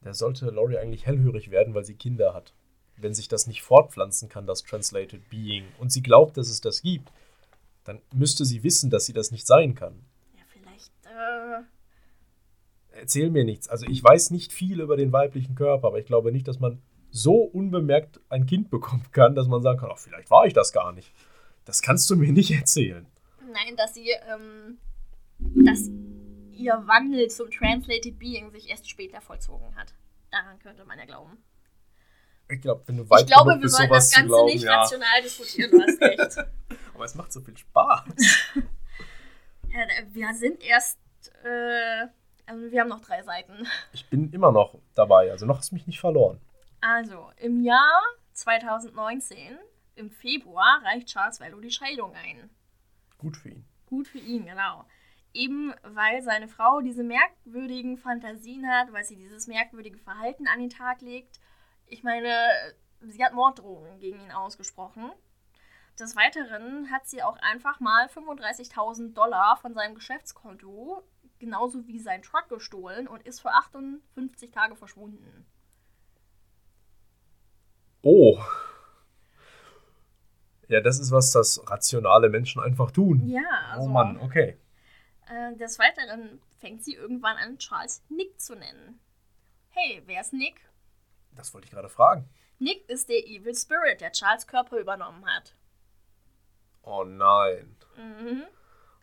[0.00, 2.54] Da sollte Laurie eigentlich hellhörig werden, weil sie Kinder hat.
[3.00, 6.82] Wenn sich das nicht fortpflanzen kann, das Translated Being, und sie glaubt, dass es das
[6.82, 7.10] gibt,
[7.84, 9.94] dann müsste sie wissen, dass sie das nicht sein kann.
[10.34, 11.62] Ja, vielleicht, äh,
[13.00, 13.68] Erzähl mir nichts.
[13.68, 16.82] Also ich weiß nicht viel über den weiblichen Körper, aber ich glaube nicht, dass man
[17.10, 20.72] so unbemerkt ein Kind bekommen kann, dass man sagen kann, ach, vielleicht war ich das
[20.72, 21.12] gar nicht.
[21.64, 23.06] Das kannst du mir nicht erzählen.
[23.52, 24.78] nein, dass sie, ähm,
[25.64, 25.88] dass
[26.52, 29.94] ihr Wandel zum Translated Being sich erst später vollzogen hat.
[30.30, 31.38] Daran könnte man ja glauben.
[32.50, 34.80] Ich glaube, wenn du weit Ich glaube, wir sowas das Ganze glauben, nicht ja.
[34.80, 36.48] rational diskutieren, du hast recht.
[36.94, 38.04] Aber es macht so viel Spaß.
[39.72, 40.98] Ja, wir sind erst,
[41.44, 42.08] äh,
[42.44, 43.68] also wir haben noch drei Seiten.
[43.92, 46.40] Ich bin immer noch dabei, also noch hast du mich nicht verloren.
[46.80, 49.58] Also, im Jahr 2019,
[49.94, 52.50] im Februar, reicht Charles Vello die Scheidung ein.
[53.18, 53.64] Gut für ihn.
[53.86, 54.84] Gut für ihn, genau.
[55.32, 60.70] Eben weil seine Frau diese merkwürdigen Fantasien hat, weil sie dieses merkwürdige Verhalten an den
[60.70, 61.38] Tag legt.
[61.90, 62.32] Ich meine,
[63.00, 65.10] sie hat Morddrohungen gegen ihn ausgesprochen.
[65.98, 71.02] Des Weiteren hat sie auch einfach mal 35.000 Dollar von seinem Geschäftskonto,
[71.38, 75.46] genauso wie sein Truck, gestohlen und ist für 58 Tage verschwunden.
[78.02, 78.38] Oh.
[80.68, 83.28] Ja, das ist was, das rationale Menschen einfach tun.
[83.28, 83.86] Ja, also.
[83.86, 84.56] oh Mann, okay.
[85.28, 89.00] Äh, des Weiteren fängt sie irgendwann an, Charles Nick zu nennen.
[89.70, 90.69] Hey, wer ist Nick?
[91.32, 92.28] Das wollte ich gerade fragen.
[92.58, 95.54] Nick ist der Evil Spirit, der Charles Körper übernommen hat.
[96.82, 97.76] Oh nein.
[97.96, 98.44] Mhm.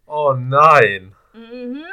[0.05, 1.15] Oh nein.
[1.33, 1.83] Mhm.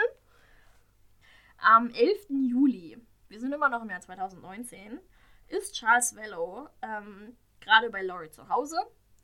[1.59, 2.27] Am 11.
[2.29, 5.01] Juli, wir sind immer noch im Jahr 2019,
[5.49, 8.77] ist Charles Vello ähm, gerade bei Laurie zu Hause.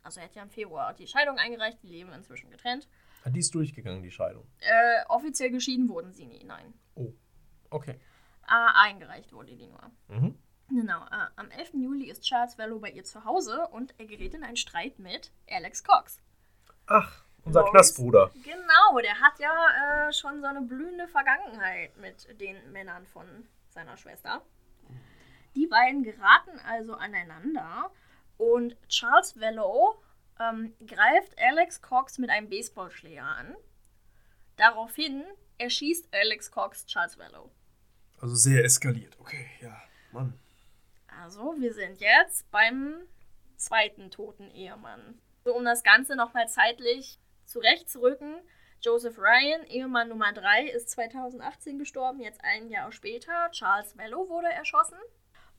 [0.03, 2.89] Also er hat ja im Februar die Scheidung eingereicht, die leben inzwischen getrennt.
[3.25, 4.47] Hat die ist durchgegangen, die Scheidung.
[4.61, 6.73] Äh, offiziell geschieden wurden sie nie, nein.
[6.95, 7.13] Oh.
[7.69, 8.01] Okay.
[8.49, 9.91] Äh, eingereicht wurde die nur.
[10.09, 10.39] Mhm.
[10.71, 11.75] Genau, äh, am 11.
[11.75, 15.33] Juli ist Charles Vello bei ihr zu Hause und er gerät in einen Streit mit
[15.49, 16.19] Alex Cox.
[16.87, 17.73] Ach, unser Morris.
[17.73, 18.31] Knastbruder.
[18.45, 23.27] Genau, der hat ja äh, schon so eine blühende Vergangenheit mit den Männern von
[23.69, 24.43] seiner Schwester.
[25.57, 27.91] Die beiden geraten also aneinander
[28.39, 30.01] und Charles Vello
[30.39, 33.57] ähm, greift Alex Cox mit einem Baseballschläger an.
[34.57, 35.25] Daraufhin
[35.59, 37.51] erschießt Alex Cox Charles Vello.
[38.21, 39.19] Also sehr eskaliert.
[39.19, 39.77] Okay, ja.
[40.13, 40.39] Mann.
[41.23, 42.97] Also, wir sind jetzt beim
[43.57, 45.21] zweiten toten Ehemann.
[45.45, 48.41] So, um das Ganze nochmal zeitlich zurechtzurücken.
[48.81, 53.51] Joseph Ryan, Ehemann Nummer 3, ist 2018 gestorben, jetzt ein Jahr später.
[53.51, 54.97] Charles Vello wurde erschossen.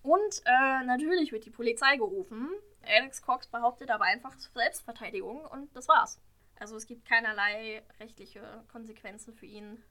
[0.02, 2.50] Und äh, natürlich wird die Polizei gerufen.
[2.84, 6.20] Alex Cox behauptet aber einfach Selbstverteidigung und das war's.
[6.60, 9.84] Also es gibt keinerlei rechtliche Konsequenzen für ihn.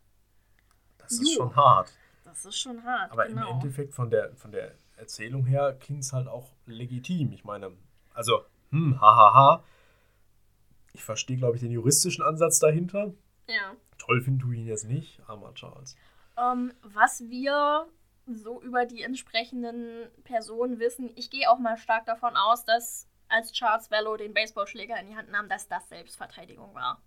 [0.98, 1.42] Das ist Jo.
[1.42, 1.92] schon hart.
[2.24, 3.12] Das ist schon hart.
[3.12, 3.50] Aber genau.
[3.50, 7.32] im Endeffekt von der, von der Erzählung her klingt es halt auch legitim.
[7.32, 7.72] Ich meine,
[8.14, 9.64] also, hm, hahaha.
[10.92, 13.12] Ich verstehe, glaube ich, den juristischen Ansatz dahinter.
[13.46, 13.74] Ja.
[13.98, 15.96] Toll finden du ihn jetzt nicht, armer Charles.
[16.36, 17.88] Ähm, was wir
[18.26, 23.52] so über die entsprechenden Personen wissen, ich gehe auch mal stark davon aus, dass als
[23.52, 27.02] Charles Vello den Baseballschläger in die Hand nahm, dass das Selbstverteidigung war.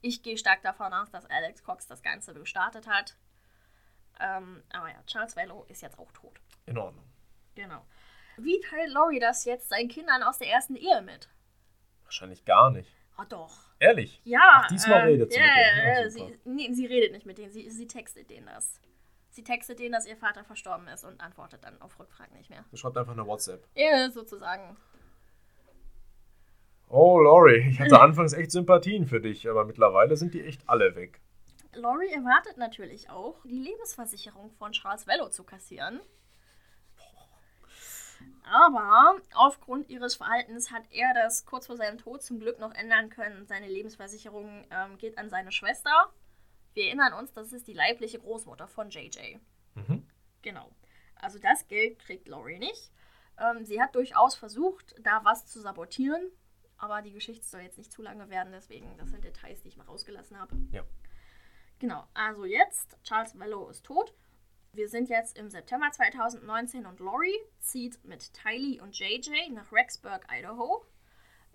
[0.00, 3.16] Ich gehe stark davon aus, dass Alex Cox das Ganze gestartet hat.
[4.20, 6.40] Ähm, aber ja, Charles Vello ist jetzt auch tot.
[6.66, 7.04] In Ordnung.
[7.54, 7.84] Genau.
[8.36, 11.28] Wie teilt Laurie das jetzt seinen Kindern aus der ersten Ehe mit?
[12.04, 12.90] Wahrscheinlich gar nicht.
[13.16, 13.58] Ah, doch.
[13.80, 14.20] Ehrlich?
[14.24, 14.62] Ja.
[14.62, 16.04] Ach, diesmal redet sie ja, mit denen.
[16.04, 16.26] Ja, super.
[16.26, 18.80] sie, nee, sie redet nicht mit denen, sie, sie textet denen das.
[19.30, 22.64] Sie textet denen, dass ihr Vater verstorben ist und antwortet dann auf Rückfragen nicht mehr.
[22.70, 23.66] Sie schreibt einfach eine WhatsApp.
[23.74, 24.76] Ja, sozusagen.
[26.88, 30.96] Oh, Lori, ich hatte anfangs echt Sympathien für dich, aber mittlerweile sind die echt alle
[30.96, 31.20] weg.
[31.78, 36.00] Laurie erwartet natürlich auch, die Lebensversicherung von Charles Vello zu kassieren.
[38.42, 43.10] Aber aufgrund ihres Verhaltens hat er das kurz vor seinem Tod zum Glück noch ändern
[43.10, 43.46] können.
[43.46, 46.12] Seine Lebensversicherung ähm, geht an seine Schwester.
[46.74, 49.38] Wir erinnern uns, das ist die leibliche Großmutter von JJ.
[49.74, 50.06] Mhm.
[50.42, 50.70] Genau.
[51.16, 52.90] Also das Geld kriegt Laurie nicht.
[53.38, 56.30] Ähm, sie hat durchaus versucht, da was zu sabotieren.
[56.78, 59.76] Aber die Geschichte soll jetzt nicht zu lange werden, deswegen, das sind Details, die ich
[59.76, 60.56] mal rausgelassen habe.
[60.70, 60.84] Ja.
[61.78, 64.12] Genau, also jetzt, Charles Mello ist tot.
[64.72, 70.26] Wir sind jetzt im September 2019 und Laurie zieht mit Tylee und JJ nach Rexburg,
[70.30, 70.84] Idaho.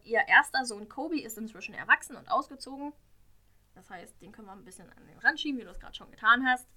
[0.03, 2.93] Ihr erster Sohn Kobe ist inzwischen erwachsen und ausgezogen.
[3.75, 5.95] Das heißt, den können wir ein bisschen an den Rand schieben, wie du es gerade
[5.95, 6.67] schon getan hast.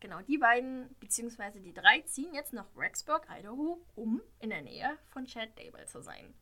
[0.00, 4.98] Genau, die beiden, beziehungsweise die drei, ziehen jetzt nach Rexburg, Idaho, um in der Nähe
[5.10, 6.34] von Chad Dable zu sein.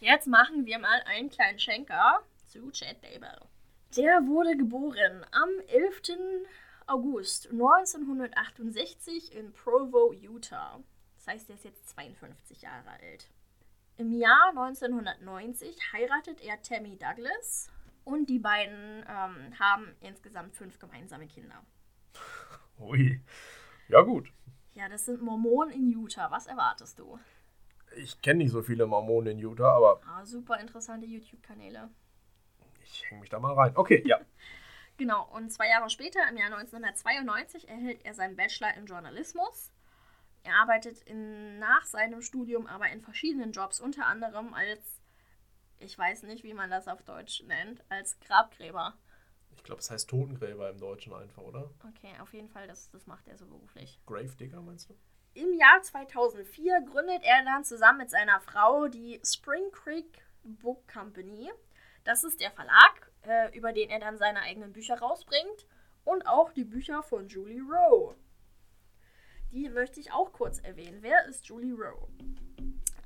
[0.00, 3.48] Jetzt machen wir mal einen kleinen Schenker zu Chad Dable.
[3.96, 6.02] Der wurde geboren am 11.
[6.86, 10.80] August 1968 in Provo, Utah.
[11.16, 13.30] Das heißt, er ist jetzt 52 Jahre alt.
[13.96, 17.70] Im Jahr 1990 heiratet er Tammy Douglas
[18.02, 21.64] und die beiden ähm, haben insgesamt fünf gemeinsame Kinder.
[22.80, 23.20] Ui.
[23.88, 24.32] Ja, gut.
[24.74, 26.32] Ja, das sind Mormonen in Utah.
[26.32, 27.20] Was erwartest du?
[27.96, 31.90] Ich kenne nicht so viele Mormonen in Utah, aber Ah, super interessante YouTube-Kanäle.
[32.84, 33.72] Ich hänge mich da mal rein.
[33.76, 34.20] Okay, ja.
[34.96, 39.72] Genau, und zwei Jahre später, im Jahr 1992, erhält er seinen Bachelor in Journalismus.
[40.44, 45.00] Er arbeitet in, nach seinem Studium aber in verschiedenen Jobs, unter anderem als,
[45.78, 48.94] ich weiß nicht, wie man das auf Deutsch nennt, als Grabgräber.
[49.56, 51.70] Ich glaube, es heißt Totengräber im Deutschen einfach, oder?
[51.88, 53.98] Okay, auf jeden Fall, das, das macht er so beruflich.
[54.06, 54.94] Gravedigger meinst du?
[55.32, 61.50] Im Jahr 2004 gründet er dann zusammen mit seiner Frau die Spring Creek Book Company.
[62.04, 65.66] Das ist der Verlag, äh, über den er dann seine eigenen Bücher rausbringt
[66.04, 68.14] und auch die Bücher von Julie Rowe.
[69.52, 70.98] Die möchte ich auch kurz erwähnen.
[71.00, 72.08] Wer ist Julie Rowe?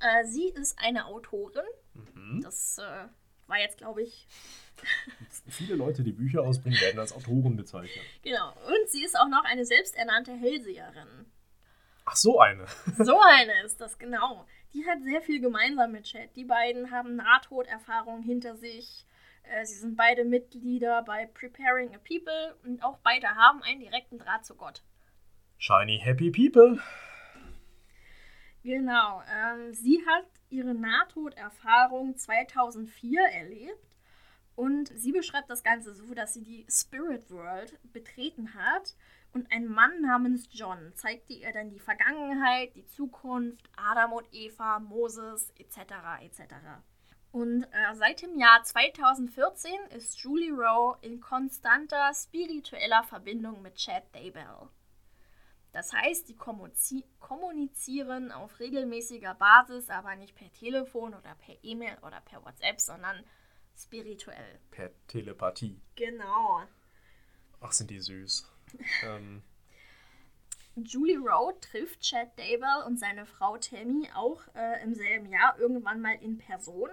[0.01, 1.63] Äh, sie ist eine Autorin.
[1.93, 2.41] Mhm.
[2.41, 3.07] Das äh,
[3.47, 4.27] war jetzt, glaube ich,
[5.49, 8.05] Viele Leute, die Bücher ausbringen, werden als Autoren bezeichnet.
[8.23, 8.49] genau.
[8.49, 11.25] Und sie ist auch noch eine selbsternannte Hellseherin.
[12.05, 12.65] Ach, so eine.
[12.97, 14.45] So eine ist das, genau.
[14.73, 16.35] Die hat sehr viel gemeinsam mit Chad.
[16.35, 19.05] Die beiden haben Nahtoderfahrungen hinter sich.
[19.43, 24.19] Äh, Sie sind beide Mitglieder bei Preparing a People und auch beide haben einen direkten
[24.19, 24.83] Draht zu Gott.
[25.57, 26.79] Shiny Happy People.
[28.63, 29.23] Genau.
[29.31, 33.88] Ähm, sie hat ihre Nahtoderfahrung 2004 erlebt
[34.59, 38.93] und sie beschreibt das Ganze so, dass sie die Spirit World betreten hat
[39.31, 44.79] und ein Mann namens John zeigte ihr dann die Vergangenheit, die Zukunft, Adam und Eva,
[44.79, 45.77] Moses etc.
[46.23, 46.41] etc.
[47.31, 54.13] Und äh, seit dem Jahr 2014 ist Julie Rowe in konstanter spiritueller Verbindung mit Chad
[54.13, 54.67] Daybell.
[55.71, 61.97] Das heißt, die kommunizi- kommunizieren auf regelmäßiger Basis, aber nicht per Telefon oder per E-Mail
[62.01, 63.23] oder per WhatsApp, sondern
[63.79, 64.59] spirituell.
[64.71, 65.79] Per Telepathie.
[65.95, 66.63] Genau.
[67.61, 68.49] Ach, sind die süß.
[69.03, 69.41] ähm,
[70.75, 76.01] Julie Rowe trifft Chad Daybell und seine Frau Tammy auch äh, im selben Jahr irgendwann
[76.01, 76.89] mal in Person.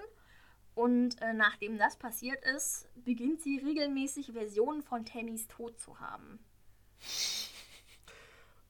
[0.74, 6.38] Und äh, nachdem das passiert ist, beginnt sie regelmäßig Versionen von Tammys Tod zu haben.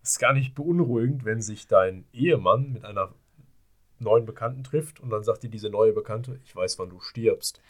[0.03, 3.13] ist gar nicht beunruhigend, wenn sich dein Ehemann mit einer
[3.99, 7.61] neuen Bekannten trifft und dann sagt dir diese neue Bekannte, ich weiß, wann du stirbst.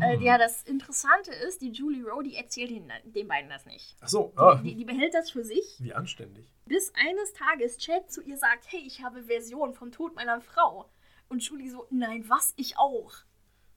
[0.00, 0.22] Äh, Hm.
[0.22, 3.96] ja, das Interessante ist, die Julie Rowe, die erzählt den, den beiden das nicht.
[4.00, 6.46] Ach so, ah, Die, die behält das für sich, wie anständig.
[6.66, 10.88] bis eines Tages Chad zu ihr sagt, hey, ich habe Versionen vom Tod meiner Frau.
[11.28, 13.12] Und Julie so, nein, was, ich auch.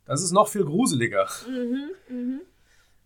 [0.05, 1.27] Das ist noch viel gruseliger.
[1.47, 2.41] Mhm, mhm.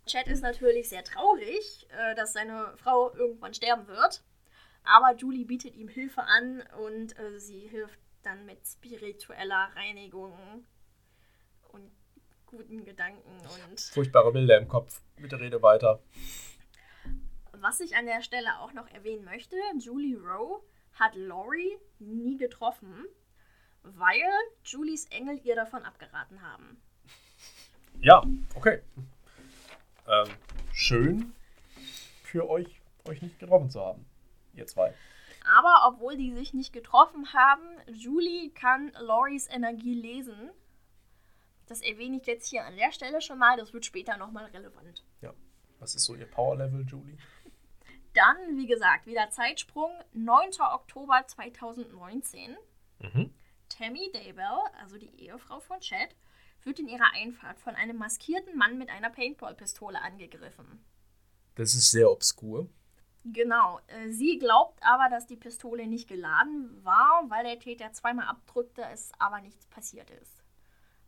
[0.05, 4.23] Chad ist natürlich sehr traurig, äh, dass seine Frau irgendwann sterben wird.
[4.83, 10.33] Aber Julie bietet ihm Hilfe an und äh, sie hilft dann mit spiritueller Reinigung
[11.71, 11.91] und
[12.55, 13.39] guten Gedanken.
[13.41, 15.01] Und Furchtbare Bilder im Kopf.
[15.17, 15.99] Bitte rede weiter.
[17.53, 20.61] was ich an der Stelle auch noch erwähnen möchte, Julie Rowe
[20.93, 23.05] hat Laurie nie getroffen,
[23.83, 24.21] weil
[24.63, 26.81] Julies Engel ihr davon abgeraten haben.
[27.99, 28.23] Ja,
[28.55, 28.81] okay.
[30.07, 30.29] Ähm,
[30.73, 31.33] schön
[32.23, 34.05] für euch, euch nicht getroffen zu haben.
[34.53, 34.93] Ihr zwei.
[35.57, 40.49] Aber obwohl die sich nicht getroffen haben, Julie kann Loris Energie lesen.
[41.67, 45.03] Das erwähne ich jetzt hier an der Stelle schon mal, das wird später nochmal relevant.
[45.21, 45.33] Ja.
[45.79, 47.17] Was ist so Ihr Power-Level, Julie?
[48.13, 50.51] Dann, wie gesagt, wieder Zeitsprung, 9.
[50.73, 52.55] Oktober 2019.
[52.99, 53.33] Mhm.
[53.67, 56.15] Tammy Daybell, also die Ehefrau von Chad,
[56.63, 60.83] wird in ihrer Einfahrt von einem maskierten Mann mit einer Paintball-Pistole angegriffen.
[61.55, 62.69] Das ist sehr obskur.
[63.25, 63.79] Genau.
[63.87, 68.83] äh, Sie glaubt aber, dass die Pistole nicht geladen war, weil der Täter zweimal abdrückte,
[68.93, 70.34] es aber nichts passiert ist.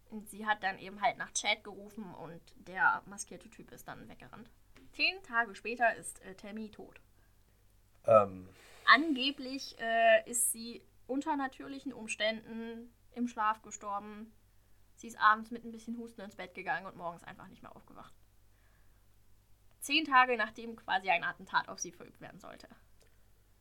[0.10, 4.08] Und sie hat dann eben halt nach Chad gerufen und der maskierte Typ ist dann
[4.08, 4.50] weggerannt.
[4.94, 7.02] Zehn Tage später ist äh, Tammy tot.
[8.06, 8.48] Ähm,
[8.86, 14.32] Angeblich äh, ist sie unter natürlichen Umständen im Schlaf gestorben.
[14.96, 17.76] Sie ist abends mit ein bisschen Husten ins Bett gegangen und morgens einfach nicht mehr
[17.76, 18.14] aufgewacht.
[19.80, 22.68] Zehn Tage nachdem quasi ein Attentat auf sie verübt werden sollte.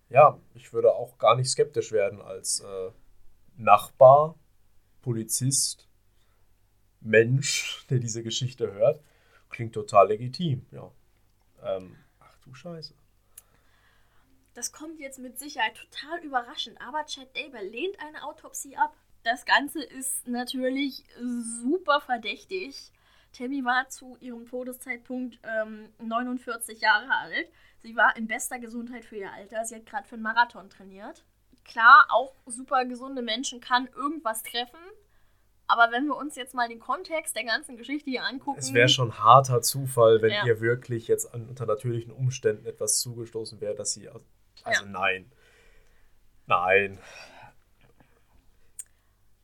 [0.08, 2.90] ja, ich würde auch gar nicht skeptisch werden als äh,
[3.56, 4.38] Nachbar,
[5.02, 5.85] Polizist,
[7.00, 9.00] Mensch, der diese Geschichte hört.
[9.50, 10.90] Klingt total legitim, ja.
[11.62, 12.94] Ähm, ach du Scheiße.
[14.54, 18.96] Das kommt jetzt mit Sicherheit total überraschend, aber Chad Daybell lehnt eine Autopsie ab.
[19.22, 22.92] Das Ganze ist natürlich super verdächtig.
[23.32, 27.50] Tammy war zu ihrem Todeszeitpunkt ähm, 49 Jahre alt.
[27.82, 29.64] Sie war in bester Gesundheit für ihr Alter.
[29.64, 31.24] Sie hat gerade für einen Marathon trainiert.
[31.64, 34.78] Klar, auch super gesunde Menschen kann irgendwas treffen.
[35.68, 38.58] Aber wenn wir uns jetzt mal den Kontext der ganzen Geschichte hier angucken.
[38.58, 40.46] Es wäre schon harter Zufall, wenn Ja.
[40.46, 44.08] ihr wirklich jetzt an, unter natürlichen Umständen etwas zugestoßen wäre, dass sie.
[44.08, 44.24] Also
[44.64, 44.82] Ja.
[44.90, 45.30] nein.
[46.46, 46.98] Nein.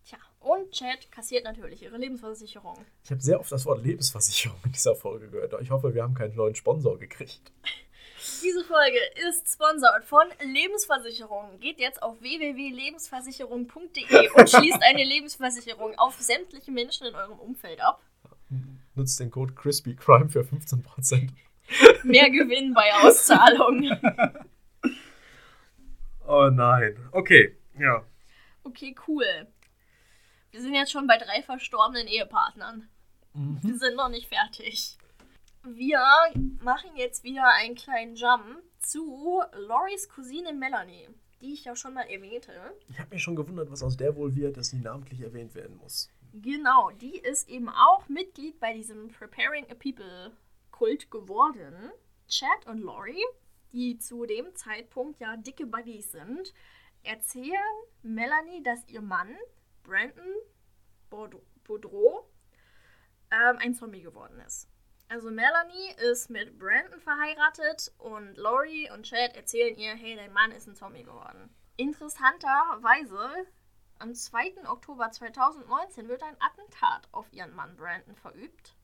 [0.05, 2.77] Tja, und Chad kassiert natürlich ihre Lebensversicherung.
[3.05, 5.55] Ich habe sehr oft das Wort Lebensversicherung in dieser Folge gehört.
[5.61, 7.51] Ich hoffe, wir haben keinen neuen Sponsor gekriegt.
[8.43, 11.61] Diese Folge ist sponsert von Lebensversicherung.
[11.61, 18.03] Geht jetzt auf www.lebensversicherung.de und schließt eine Lebensversicherung auf sämtliche Menschen in eurem Umfeld ab.
[18.95, 21.31] Nutzt den Code CrispyCrime für 15%.
[22.03, 23.91] Mehr Gewinn bei Auszahlung.
[26.25, 26.97] Oh nein.
[27.11, 28.05] Okay, ja.
[28.63, 29.27] Okay, cool.
[30.53, 32.89] Wir sind jetzt schon bei drei verstorbenen Ehepartnern.
[33.35, 34.97] Wir sind noch nicht fertig.
[35.65, 36.01] Wir
[36.61, 41.09] machen jetzt wieder einen kleinen Jump zu Loris Cousine Melanie,
[41.41, 42.53] die ich ja schon mal erwähnte.
[42.89, 45.77] Ich habe mich schon gewundert, was aus der wohl wird, dass sie namentlich erwähnt werden
[45.77, 46.11] muss.
[46.33, 50.33] Genau, die ist eben auch Mitglied bei diesem Preparing a People
[50.73, 51.93] Kult geworden.
[52.27, 53.23] Chad und Lori,
[53.73, 56.53] die zu dem Zeitpunkt ja dicke Buddies sind,
[57.05, 57.53] erzählen
[58.03, 59.37] Melanie, dass ihr Mann,
[59.85, 60.35] Brandon
[61.11, 62.27] Baud- Boudreau,
[63.31, 64.69] ähm, ein Zombie geworden ist.
[65.13, 70.53] Also Melanie ist mit Brandon verheiratet und Lori und Chad erzählen ihr, hey, dein Mann
[70.53, 71.55] ist ein Zombie geworden.
[71.77, 73.47] Interessanterweise
[73.99, 74.67] am 2.
[74.71, 78.75] Oktober 2019 wird ein Attentat auf ihren Mann Brandon verübt.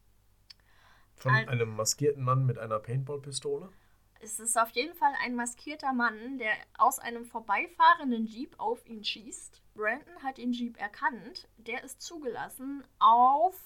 [1.16, 3.72] Von Al- einem maskierten Mann mit einer Paintball-Pistole?
[4.20, 9.02] Es ist auf jeden Fall ein maskierter Mann, der aus einem vorbeifahrenden Jeep auf ihn
[9.02, 9.62] schießt.
[9.74, 11.48] Brandon hat den Jeep erkannt.
[11.56, 13.58] Der ist zugelassen auf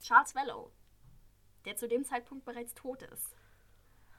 [0.00, 0.70] Charles Vello,
[1.64, 3.34] der zu dem Zeitpunkt bereits tot ist.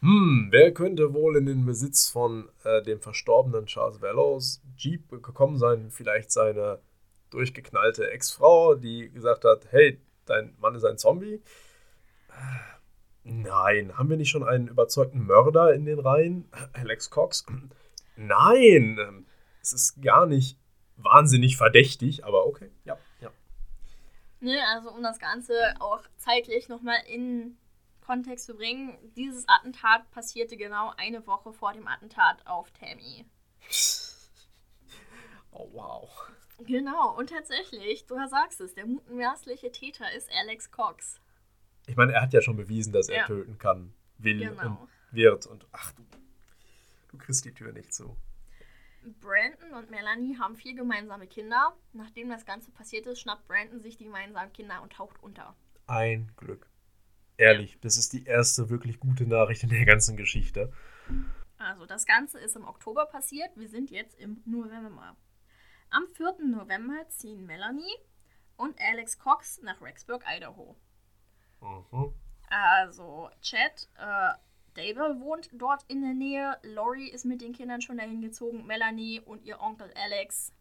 [0.02, 5.58] Hm, wer könnte wohl in den Besitz von äh, dem verstorbenen Charles Vellos Jeep gekommen
[5.58, 5.92] sein?
[5.92, 6.80] Vielleicht seine
[7.30, 11.42] durchgeknallte Ex-Frau, die gesagt hat, hey, dein Mann ist ein Zombie?
[13.24, 16.50] Nein, haben wir nicht schon einen überzeugten Mörder in den Reihen?
[16.74, 17.46] Alex Cox?
[18.18, 19.26] Nein, ähm,
[19.62, 20.60] es ist gar nicht
[20.98, 22.70] wahnsinnig verdächtig, aber okay.
[22.84, 22.98] Ja.
[24.44, 27.58] Ne, also um das Ganze auch zeitlich nochmal in
[28.02, 33.26] Kontext zu bringen, dieses Attentat passierte genau eine Woche vor dem Attentat auf Tammy.
[35.56, 36.10] Oh, wow.
[36.66, 41.20] Genau, und tatsächlich, du sagst es, der mutmaßliche Täter ist Alex Cox.
[41.86, 43.26] Ich meine, er hat ja schon bewiesen, dass er Ja.
[43.28, 44.66] töten kann, will Genau.
[44.82, 45.46] und wird.
[45.46, 46.04] Und ach, du,
[47.10, 48.18] du kriegst die Tür nicht zu.
[49.20, 51.76] Brandon und Melanie haben vier gemeinsame Kinder.
[51.94, 55.56] Nachdem das Ganze passiert ist, schnappt Brandon sich die gemeinsamen Kinder und taucht unter.
[55.88, 56.70] Ein Glück.
[57.38, 60.72] Ehrlich, das ist die erste wirklich gute Nachricht in der ganzen Geschichte.
[61.58, 63.50] Also das Ganze ist im Oktober passiert.
[63.56, 65.16] Wir sind jetzt im November.
[65.90, 66.38] Am 4.
[66.46, 67.96] November ziehen Melanie
[68.58, 70.76] und Alex Cox nach Rexburg, Idaho.
[71.62, 72.14] Mhm.
[72.50, 74.34] Also Chad, äh,
[74.76, 76.58] Dable wohnt dort in der Nähe.
[76.64, 78.66] Lori ist mit den Kindern schon dahin gezogen.
[78.66, 80.52] Melanie und ihr Onkel Alex,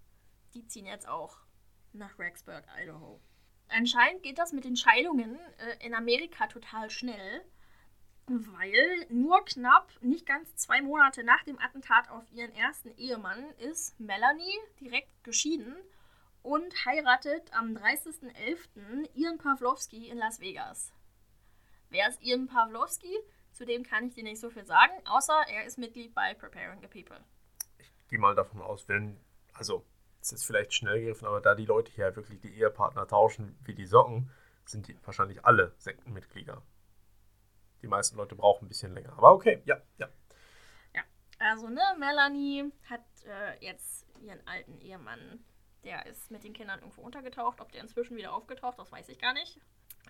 [0.54, 1.38] die ziehen jetzt auch
[1.92, 3.20] nach Rexburg, Idaho.
[3.68, 7.42] Anscheinend geht das mit den Scheidungen äh, in Amerika total schnell,
[8.26, 13.98] weil nur knapp, nicht ganz zwei Monate nach dem Attentat auf ihren ersten Ehemann ist
[13.98, 15.74] Melanie direkt geschieden
[16.42, 19.08] und heiratet am 30.11.
[19.14, 20.92] Ian Pawlowski in Las Vegas.
[21.88, 23.16] Wer ist Ian Pawlowski?
[23.53, 26.80] Zu dem kann ich dir nicht so viel sagen, außer er ist Mitglied bei Preparing
[26.80, 27.22] the People.
[27.78, 29.20] Ich gehe mal davon aus, wenn,
[29.53, 29.84] also,
[30.20, 33.74] es ist vielleicht schnell gegriffen, aber da die Leute hier wirklich die Ehepartner tauschen wie
[33.74, 34.30] die Socken,
[34.64, 36.62] sind die wahrscheinlich alle Sektenmitglieder.
[37.82, 39.12] Die meisten Leute brauchen ein bisschen länger.
[39.18, 40.09] Aber okay, ja, ja.
[40.94, 41.03] Ja,
[41.38, 45.44] also, ne, Melanie hat äh, jetzt ihren alten Ehemann,
[45.84, 47.61] der ist mit den Kindern irgendwo untergetaucht.
[47.61, 49.61] Ob der inzwischen wieder aufgetaucht, das weiß ich gar nicht.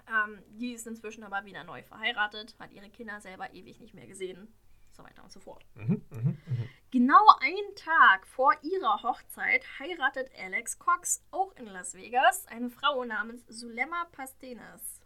[0.09, 4.07] Ähm, die ist inzwischen aber wieder neu verheiratet, hat ihre Kinder selber ewig nicht mehr
[4.07, 4.53] gesehen,
[4.91, 5.65] so weiter und so fort.
[5.75, 6.69] Mhm, mhm, mhm.
[6.91, 13.05] Genau einen Tag vor ihrer Hochzeit heiratet Alex Cox auch in Las Vegas eine Frau
[13.05, 15.01] namens Zulema Pastenes.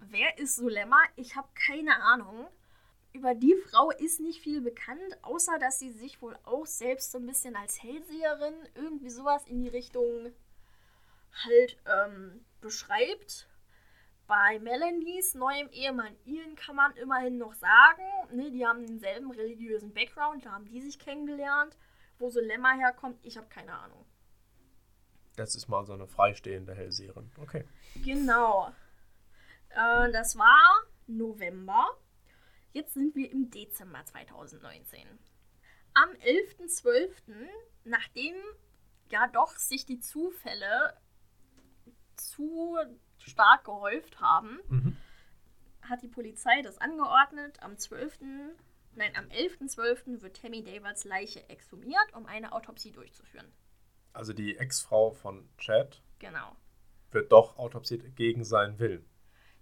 [0.00, 0.98] Wer ist Zulema?
[1.16, 2.46] Ich habe keine Ahnung.
[3.12, 7.18] Über die Frau ist nicht viel bekannt, außer dass sie sich wohl auch selbst so
[7.18, 10.32] ein bisschen als Hellseherin irgendwie sowas in die Richtung
[11.44, 13.48] halt ähm, beschreibt.
[14.26, 19.92] Bei Melanies neuem Ehemann Ian kann man immerhin noch sagen, ne, die haben denselben religiösen
[19.92, 21.76] Background, da haben die sich kennengelernt.
[22.18, 24.06] Wo so Lemma herkommt, ich habe keine Ahnung.
[25.36, 27.30] Das ist mal so eine freistehende Hellseherin.
[27.40, 27.66] Okay.
[28.04, 28.72] Genau.
[29.70, 31.86] Äh, das war November.
[32.72, 35.00] Jetzt sind wir im Dezember 2019.
[35.94, 37.10] Am 11.12.,
[37.84, 38.34] nachdem
[39.10, 40.96] ja doch sich die Zufälle
[42.16, 42.78] zu
[43.22, 44.96] stark gehäuft haben, Mhm.
[45.82, 47.62] hat die Polizei das angeordnet.
[47.62, 48.18] Am 12.,
[48.94, 50.22] nein, am 11.12.
[50.22, 53.50] wird Tammy Davids Leiche exhumiert, um eine Autopsie durchzuführen.
[54.12, 56.54] Also die Ex-Frau von Chad Genau.
[57.10, 59.08] wird doch autopsiert gegen seinen Willen.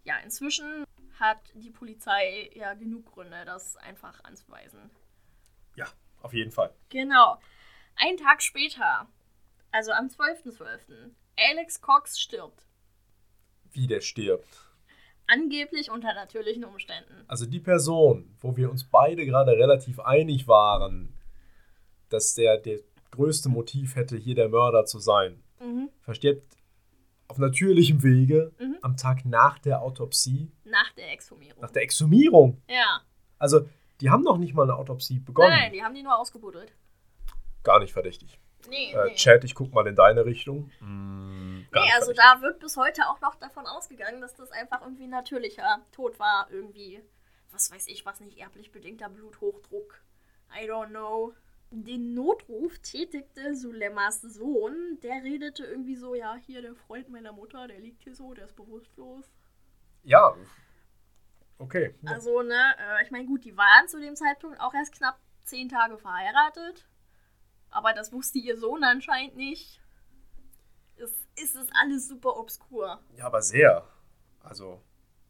[0.03, 0.85] Ja, inzwischen
[1.19, 4.91] hat die Polizei ja genug Gründe, das einfach anzuweisen.
[5.77, 5.87] Ja,
[6.23, 6.75] auf jeden Fall.
[6.89, 7.39] Genau.
[7.97, 9.07] Ein Tag später,
[9.71, 12.67] also am 12.12., Alex Cox stirbt.
[13.73, 14.49] Wie der stirbt.
[15.27, 17.25] Angeblich unter natürlichen Umständen.
[17.29, 21.17] Also die Person, wo wir uns beide gerade relativ einig waren,
[22.09, 22.81] dass der, der
[23.13, 25.89] größte Motiv hätte, hier der Mörder zu sein, Mhm.
[26.01, 26.57] verstirbt
[27.29, 28.79] auf natürlichem Wege Mhm.
[28.83, 31.61] am Tag nach der Autopsie, Nach der Exhumierung.
[31.63, 32.61] nach der Exhumierung.
[32.69, 33.01] ja.
[33.39, 33.69] Also
[34.01, 35.51] die haben noch nicht mal eine Autopsie begonnen.
[35.51, 36.73] Nein, nein, die haben die nur ausgebuddelt.
[37.63, 38.39] Gar nicht verdächtig.
[38.71, 39.15] Nee, Äh, nee.
[39.17, 40.71] Chat, ich guck mal in deine Richtung.
[40.81, 45.05] Mm, Nee, also da wird bis heute auch noch davon ausgegangen, dass das einfach irgendwie
[45.05, 46.49] ein natürlicher Tod war.
[46.51, 47.01] Irgendwie,
[47.53, 50.03] was weiß ich, was nicht erblich bedingter Bluthochdruck.
[50.61, 51.33] I don't know.
[51.71, 54.99] Den Notruf tätigte Sulemas Sohn.
[55.05, 58.47] Der redete irgendwie so, ja, hier der Freund meiner Mutter, der liegt hier so, der
[58.47, 59.31] ist bewusstlos.
[60.03, 60.35] Ja.
[61.59, 61.95] Okay.
[62.03, 62.13] Ja.
[62.13, 65.69] Also, ne, äh, ich meine, gut, die waren zu dem Zeitpunkt auch erst knapp zehn
[65.69, 66.89] Tage verheiratet.
[67.71, 69.81] Aber das wusste ihr Sohn anscheinend nicht.
[70.97, 73.01] Es ist es alles super obskur.
[73.17, 73.87] Ja, aber sehr.
[74.43, 74.81] Also,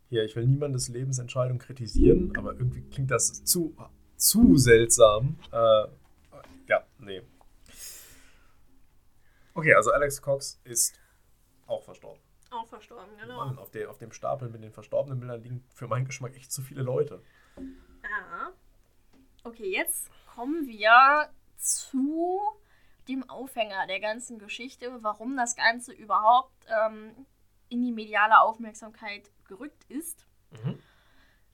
[0.08, 3.76] hier, ich will niemandes Lebensentscheidung kritisieren, aber irgendwie klingt das zu,
[4.16, 5.38] zu seltsam.
[5.52, 5.86] Äh,
[6.66, 7.22] ja, nee.
[9.54, 10.98] Okay, also Alex Cox ist
[11.66, 12.20] auch verstorben.
[12.50, 13.36] Auch verstorben, genau.
[13.36, 16.50] Mann, auf, der, auf dem Stapel mit den verstorbenen Bildern liegen für meinen Geschmack echt
[16.50, 17.22] zu viele Leute.
[17.56, 18.52] Ja.
[19.44, 21.30] Okay, jetzt kommen wir
[21.60, 22.40] zu
[23.08, 27.26] dem Aufhänger der ganzen Geschichte, warum das Ganze überhaupt ähm,
[27.68, 30.26] in die mediale Aufmerksamkeit gerückt ist.
[30.50, 30.78] Mhm.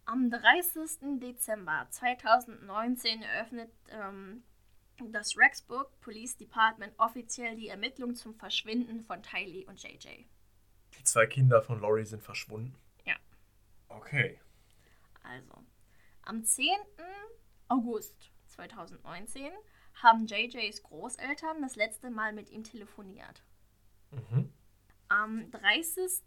[0.04, 1.20] Am 30.
[1.20, 4.44] Dezember 2019 eröffnet ähm,
[5.10, 10.24] das Rexburg Police Department offiziell die Ermittlung zum Verschwinden von Tylee und JJ.
[10.98, 12.74] Die zwei Kinder von Laurie sind verschwunden.
[13.04, 13.16] Ja.
[13.88, 14.40] Okay.
[15.22, 15.64] Also,
[16.22, 16.68] am 10.
[17.68, 19.50] August 2019
[20.02, 23.42] haben JJs Großeltern das letzte Mal mit ihm telefoniert.
[24.10, 24.52] Mhm.
[25.08, 26.22] Am 30.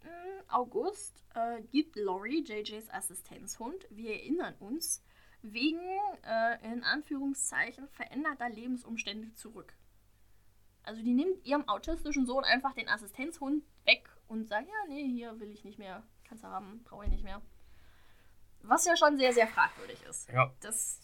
[0.48, 5.02] August äh, gibt Lori JJs Assistenzhund, wir erinnern uns,
[5.42, 5.80] wegen
[6.22, 9.74] äh, in Anführungszeichen veränderter Lebensumstände zurück.
[10.82, 15.38] Also die nimmt ihrem autistischen Sohn einfach den Assistenzhund weg und sagt, ja, nee, hier
[15.40, 17.42] will ich nicht mehr, kannst du haben, brauche ich nicht mehr.
[18.62, 20.28] Was ja schon sehr, sehr fragwürdig ist.
[20.30, 20.52] Ja.
[20.60, 21.00] Das.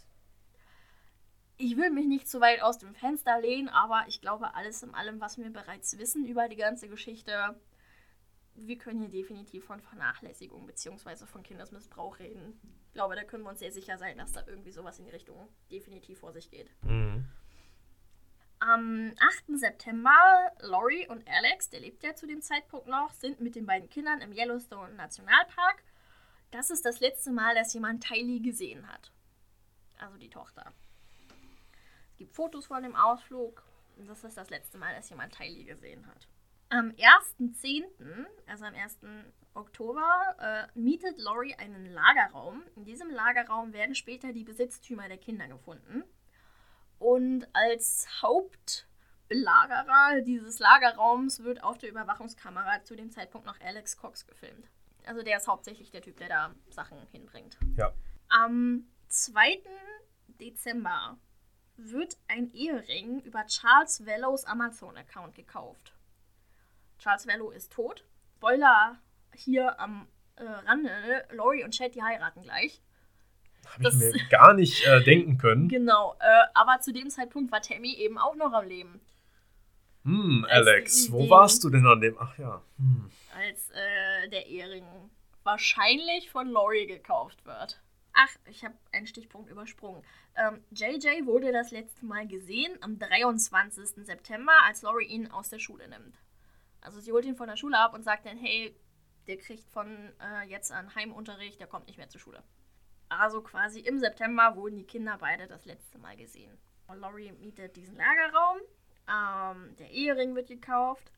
[1.58, 4.94] Ich will mich nicht zu weit aus dem Fenster lehnen, aber ich glaube, alles in
[4.94, 7.58] allem, was wir bereits wissen über die ganze Geschichte,
[8.54, 11.26] wir können hier definitiv von Vernachlässigung bzw.
[11.26, 12.58] von Kindesmissbrauch reden.
[12.88, 15.10] Ich glaube, da können wir uns sehr sicher sein, dass da irgendwie sowas in die
[15.10, 16.70] Richtung definitiv vor sich geht.
[16.82, 17.26] Mhm.
[18.58, 19.58] Am 8.
[19.58, 23.90] September, Laurie und Alex, der lebt ja zu dem Zeitpunkt noch, sind mit den beiden
[23.90, 25.82] Kindern im Yellowstone Nationalpark.
[26.50, 29.12] Das ist das letzte Mal, dass jemand Tylee gesehen hat.
[29.98, 30.72] Also die Tochter.
[32.16, 33.62] Es gibt Fotos von dem Ausflug.
[33.98, 36.26] Und das ist das letzte Mal, dass jemand Tylee gesehen hat.
[36.70, 37.84] Am 1.10.,
[38.46, 39.00] also am 1.
[39.52, 42.62] Oktober, äh, mietet Laurie einen Lagerraum.
[42.74, 46.04] In diesem Lagerraum werden später die Besitztümer der Kinder gefunden.
[46.98, 54.26] Und als Hauptbelagerer dieses Lagerraums wird auf der Überwachungskamera zu dem Zeitpunkt noch Alex Cox
[54.26, 54.70] gefilmt.
[55.04, 57.58] Also der ist hauptsächlich der Typ, der da Sachen hinbringt.
[57.76, 57.92] Ja.
[58.30, 59.60] Am 2.
[60.40, 61.18] Dezember
[61.76, 65.92] wird ein Ehering über Charles Vellows Amazon-Account gekauft.
[66.98, 68.04] Charles Vello ist tot.
[68.36, 68.98] Spoiler
[69.34, 70.90] hier am äh, Rande,
[71.32, 72.80] Laurie und Chad, die heiraten gleich.
[73.66, 75.68] Habe ich mir gar nicht äh, denken können.
[75.68, 79.00] Genau, äh, aber zu dem Zeitpunkt war Tammy eben auch noch am Leben.
[80.04, 82.16] Hm, Alex, wo warst du denn an dem?
[82.18, 82.62] Ach ja.
[82.78, 83.10] Hm.
[83.36, 84.84] Als äh, der Ehering
[85.42, 87.80] wahrscheinlich von Laurie gekauft wird.
[88.18, 90.02] Ach, ich habe einen Stichpunkt übersprungen.
[90.36, 94.06] Ähm, JJ wurde das letzte Mal gesehen am 23.
[94.06, 96.18] September, als Laurie ihn aus der Schule nimmt.
[96.80, 98.74] Also sie holt ihn von der Schule ab und sagt dann, hey,
[99.26, 102.42] der kriegt von äh, jetzt an Heimunterricht, der kommt nicht mehr zur Schule.
[103.10, 106.56] Also quasi im September wurden die Kinder beide das letzte Mal gesehen.
[106.86, 108.60] Und Laurie mietet diesen Lagerraum,
[109.08, 111.12] ähm, der Ehering wird gekauft.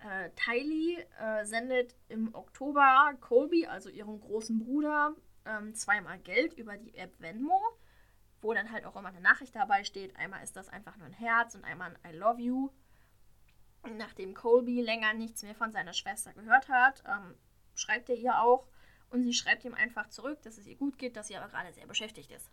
[0.00, 5.14] Äh, Tylee äh, sendet im Oktober Colby, also ihrem großen Bruder,
[5.48, 7.60] ähm, zweimal Geld über die App Venmo,
[8.40, 10.14] wo dann halt auch immer eine Nachricht dabei steht.
[10.16, 12.70] Einmal ist das einfach nur ein Herz und einmal ein I love you.
[13.96, 17.34] Nachdem Colby länger nichts mehr von seiner Schwester gehört hat, ähm,
[17.74, 18.68] schreibt er ihr auch
[19.10, 21.72] und sie schreibt ihm einfach zurück, dass es ihr gut geht, dass sie aber gerade
[21.72, 22.50] sehr beschäftigt ist.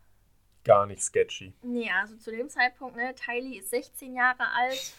[0.63, 1.53] Gar nicht sketchy.
[1.61, 4.93] Nee, also zu dem Zeitpunkt, ne, Tylee ist 16 Jahre alt.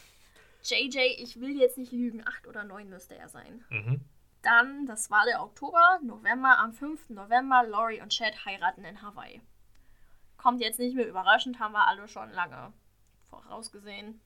[0.62, 3.64] JJ, ich will jetzt nicht lügen, 8 oder 9 müsste er sein.
[3.70, 4.00] Mhm.
[4.46, 7.10] Dann, das war der Oktober, November, am 5.
[7.10, 9.42] November, Laurie und Chad heiraten in Hawaii.
[10.36, 12.72] Kommt jetzt nicht mehr überraschend, haben wir alle schon lange
[13.28, 14.20] vorausgesehen.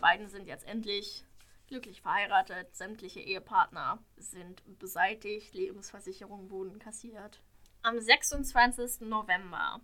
[0.00, 1.24] Beiden sind jetzt endlich
[1.66, 7.42] glücklich verheiratet, sämtliche Ehepartner sind beseitigt, Lebensversicherungen wurden kassiert.
[7.82, 9.08] Am 26.
[9.08, 9.80] November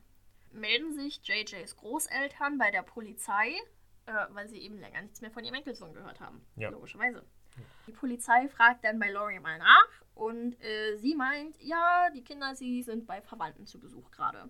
[0.53, 3.49] melden sich JJs Großeltern bei der Polizei,
[4.07, 6.47] äh, weil sie eben länger nichts mehr von ihrem Enkelsohn gehört haben.
[6.55, 6.69] Ja.
[6.69, 7.25] Logischerweise.
[7.87, 12.55] Die Polizei fragt dann bei Laurie mal nach und äh, sie meint, ja, die Kinder,
[12.55, 14.49] sie sind bei Verwandten zu Besuch gerade.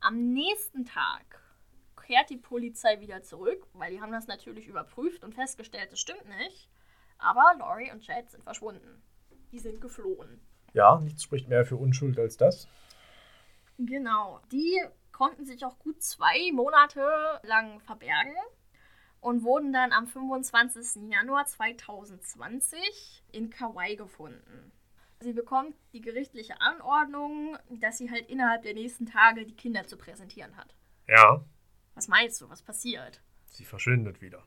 [0.00, 1.42] Am nächsten Tag
[1.96, 6.26] kehrt die Polizei wieder zurück, weil die haben das natürlich überprüft und festgestellt, das stimmt
[6.38, 6.70] nicht.
[7.18, 9.02] Aber Laurie und Chad sind verschwunden.
[9.52, 10.40] Die sind geflohen.
[10.72, 12.68] Ja, nichts spricht mehr für Unschuld als das.
[13.78, 14.40] Genau.
[14.52, 14.80] Die
[15.12, 18.36] konnten sich auch gut zwei Monate lang verbergen
[19.20, 21.10] und wurden dann am 25.
[21.10, 24.72] Januar 2020 in Kauai gefunden.
[25.20, 29.96] Sie bekommt die gerichtliche Anordnung, dass sie halt innerhalb der nächsten Tage die Kinder zu
[29.98, 30.74] präsentieren hat.
[31.06, 31.44] Ja,
[31.94, 33.20] Was meinst du, was passiert?
[33.52, 34.46] sie verschwindet wieder.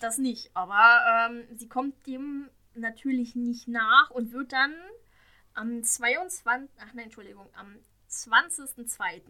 [0.00, 4.74] Das nicht, aber ähm, sie kommt dem natürlich nicht nach und wird dann
[5.54, 6.68] am 22.
[6.80, 7.76] Ach nein, Entschuldigung, am
[8.10, 9.22] 20.02.,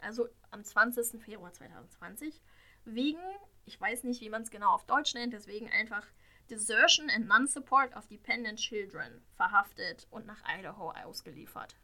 [0.00, 1.22] also am 20.
[1.22, 2.40] Februar 2020,
[2.86, 3.20] wegen,
[3.64, 6.06] ich weiß nicht, wie man es genau auf Deutsch nennt, deswegen einfach
[6.50, 11.76] Desertion and Non-Support of Dependent Children verhaftet und nach Idaho ausgeliefert.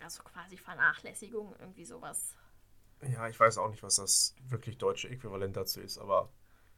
[0.00, 2.36] Also quasi Vernachlässigung, irgendwie sowas.
[3.02, 6.30] Ja, ich weiß auch nicht, was das wirklich deutsche Äquivalent dazu ist, aber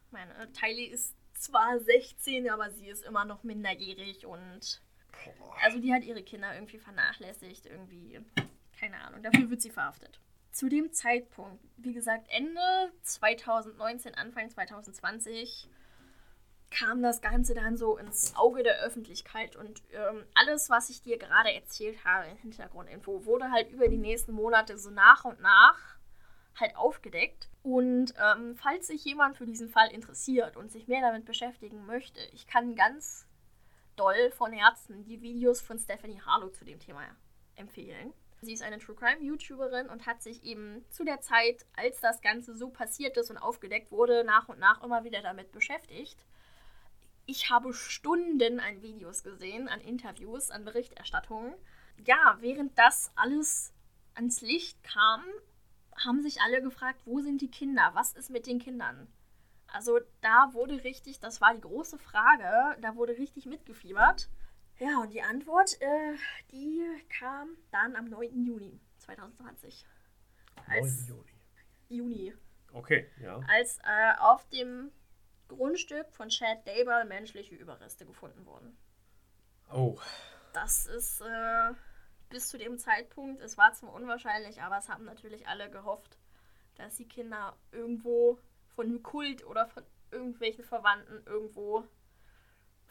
[0.07, 4.83] Ich meine, Tylee ist zwar 16, aber sie ist immer noch minderjährig und
[5.39, 8.21] boah, Also die hat ihre Kinder irgendwie vernachlässigt, irgendwie,
[8.79, 10.21] keine Ahnung, dafür wird sie verhaftet.
[10.59, 15.71] Zu dem Zeitpunkt, wie gesagt, Ende 2019, Anfang 2020,
[16.73, 21.17] kam das Ganze dann so ins Auge der Öffentlichkeit und ähm, alles, was ich dir
[21.17, 25.79] gerade erzählt habe in Hintergrundinfo, wurde halt über die nächsten Monate so nach und nach
[26.59, 27.49] halt aufgedeckt.
[27.63, 32.19] Und ähm, falls sich jemand für diesen Fall interessiert und sich mehr damit beschäftigen möchte,
[32.33, 33.29] ich kann ganz
[33.95, 37.05] doll von Herzen die Videos von Stephanie Harlow zu dem Thema
[37.55, 38.13] empfehlen.
[38.41, 42.21] Sie ist eine True Crime YouTuberin und hat sich eben zu der Zeit, als das
[42.21, 46.25] Ganze so passiert ist und aufgedeckt wurde, nach und nach immer wieder damit beschäftigt.
[47.27, 51.53] Ich habe Stunden an Videos gesehen, an Interviews, an Berichterstattungen.
[52.07, 53.75] Ja, während das alles
[54.15, 55.23] ans Licht kam,
[55.97, 57.91] haben sich alle gefragt, wo sind die Kinder?
[57.95, 59.09] Was ist mit den Kindern?
[59.67, 64.29] Also da wurde richtig, das war die große Frage, da wurde richtig mitgefiebert.
[64.79, 66.15] Ja, und die Antwort, äh,
[66.53, 68.47] die kam dann am 9.
[68.47, 69.85] Juni 2020.
[70.57, 70.67] 9.
[70.67, 71.25] Als Juni.
[71.89, 72.35] Juni.
[72.73, 73.41] Okay, ja.
[73.49, 74.93] Als äh, auf dem
[75.49, 78.77] Grundstück von Chad Daber menschliche Überreste gefunden wurden.
[79.73, 79.99] Oh,
[80.53, 81.73] Das ist äh,
[82.29, 86.19] bis zu dem Zeitpunkt, es war zwar unwahrscheinlich, aber es haben natürlich alle gehofft,
[86.77, 88.39] dass die Kinder irgendwo
[88.75, 91.87] von einem Kult oder von irgendwelchen Verwandten irgendwo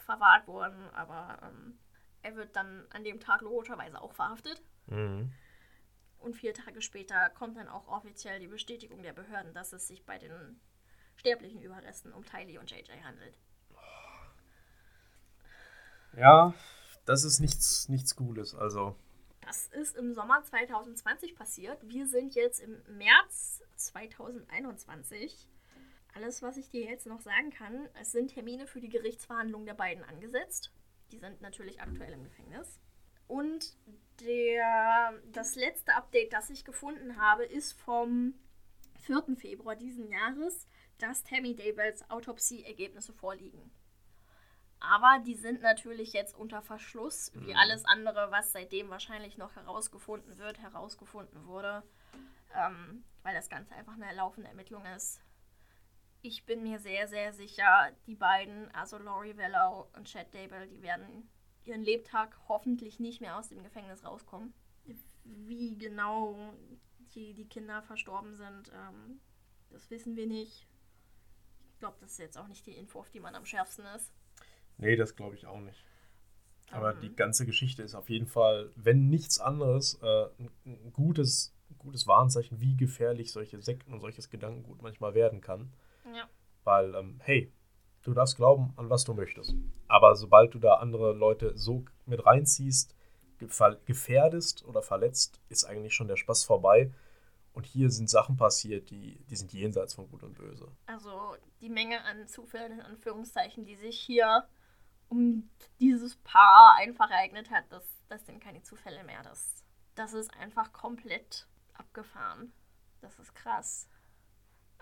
[0.07, 1.77] verwahrt worden, aber ähm,
[2.23, 4.61] er wird dann an dem Tag logischerweise auch verhaftet.
[4.87, 5.31] Mhm.
[6.17, 10.05] Und vier Tage später kommt dann auch offiziell die Bestätigung der Behörden, dass es sich
[10.05, 10.59] bei den
[11.17, 13.37] sterblichen Überresten um Tylee und JJ handelt.
[16.15, 16.53] Ja,
[17.05, 18.55] das ist nichts, nichts Cooles.
[18.55, 18.95] Also,
[19.41, 21.77] Das ist im Sommer 2020 passiert.
[21.87, 25.47] Wir sind jetzt im März 2021.
[26.17, 29.75] Alles, was ich dir jetzt noch sagen kann, es sind Termine für die Gerichtsverhandlungen der
[29.75, 30.71] beiden angesetzt.
[31.11, 32.79] Die sind natürlich aktuell im Gefängnis.
[33.27, 33.77] Und
[34.21, 38.33] der, das letzte Update, das ich gefunden habe, ist vom
[39.01, 39.35] 4.
[39.37, 40.65] Februar diesen Jahres,
[40.97, 43.69] dass Tammy Daybells Autopsieergebnisse vorliegen.
[44.79, 47.57] Aber die sind natürlich jetzt unter Verschluss, wie Mhm.
[47.57, 51.83] alles andere, was seitdem wahrscheinlich noch herausgefunden wird, herausgefunden wurde,
[52.55, 55.21] ähm, weil das Ganze einfach eine laufende Ermittlung ist.
[56.21, 60.81] Ich bin mir sehr, sehr sicher, die beiden, also Laurie Wellow und Chad Dable, die
[60.81, 61.29] werden
[61.63, 64.53] ihren Lebtag hoffentlich nicht mehr aus dem Gefängnis rauskommen.
[65.23, 66.53] Wie genau
[67.13, 69.19] die, die Kinder verstorben sind, ähm,
[69.69, 70.67] das wissen wir nicht.
[71.73, 74.11] Ich glaube, das ist jetzt auch nicht die Info, auf die man am schärfsten ist.
[74.77, 75.83] nee, das glaube ich auch nicht.
[76.71, 77.01] Aber Ähm.
[77.01, 82.07] die ganze Geschichte ist auf jeden Fall, wenn nichts anderes, äh, ein, ein gutes, gutes
[82.07, 85.71] Warnzeichen, wie gefährlich solche Sekten und solches Gedankengut manchmal werden kann.
[86.13, 86.29] Ja.
[86.63, 87.51] Weil, ähm, hey,
[88.03, 89.53] du darfst glauben, an was du möchtest.
[89.87, 92.95] Aber sobald du da andere Leute so mit reinziehst,
[93.37, 96.91] gefährdest oder verletzt, ist eigentlich schon der Spaß vorbei.
[97.53, 100.71] Und hier sind Sachen passiert, die, die sind jenseits von Gut und Böse.
[100.85, 104.47] Also die Menge an Zufällen in Anführungszeichen, die sich hier
[105.09, 105.49] um
[105.79, 109.23] dieses Paar einfach ereignet hat, das, das sind keine Zufälle mehr.
[109.23, 109.63] Das,
[109.95, 112.53] das ist einfach komplett abgefahren.
[113.01, 113.87] Das ist krass.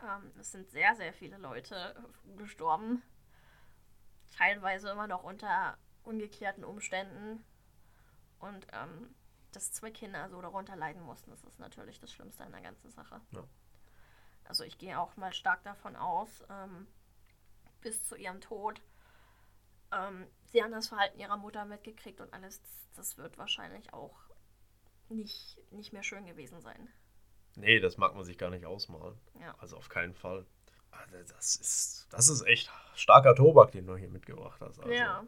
[0.03, 1.95] Ähm, es sind sehr, sehr viele Leute
[2.37, 3.01] gestorben.
[4.37, 7.43] Teilweise immer noch unter ungeklärten Umständen.
[8.39, 9.15] Und ähm,
[9.51, 12.91] dass zwei Kinder so darunter leiden mussten, das ist natürlich das Schlimmste an der ganzen
[12.91, 13.21] Sache.
[13.31, 13.43] Ja.
[14.43, 16.87] Also ich gehe auch mal stark davon aus, ähm,
[17.81, 18.81] bis zu ihrem Tod.
[19.91, 22.61] Ähm, sie haben das Verhalten ihrer Mutter mitgekriegt und alles,
[22.95, 24.15] das, wird wahrscheinlich auch
[25.09, 26.91] nicht, nicht mehr schön gewesen sein.
[27.55, 29.17] Nee, das mag man sich gar nicht ausmalen.
[29.39, 29.55] Ja.
[29.59, 30.45] Also auf keinen Fall.
[30.91, 34.79] Also das ist, das ist echt starker Tobak, den du hier mitgebracht hast.
[34.79, 35.25] Also, Ja.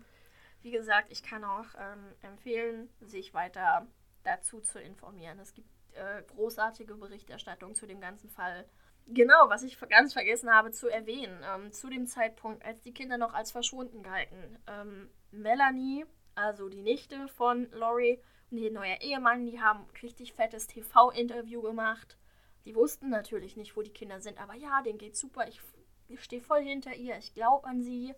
[0.61, 3.85] Wie gesagt, ich kann auch ähm, empfehlen, sich weiter
[4.23, 5.39] dazu zu informieren.
[5.39, 8.65] Es gibt äh, großartige Berichterstattung zu dem ganzen Fall.
[9.07, 13.17] Genau, was ich ganz vergessen habe zu erwähnen, ähm, zu dem Zeitpunkt, als die Kinder
[13.17, 14.57] noch als verschwunden galten.
[14.67, 16.05] Ähm, Melanie,
[16.35, 18.19] also die Nichte von Laurie
[18.51, 22.17] und ihr neuer Ehemann, die haben ein richtig fettes TV-Interview gemacht.
[22.65, 25.47] Die wussten natürlich nicht, wo die Kinder sind, aber ja, denen geht's super.
[25.47, 25.61] Ich,
[26.07, 28.13] ich stehe voll hinter ihr, ich glaube an sie.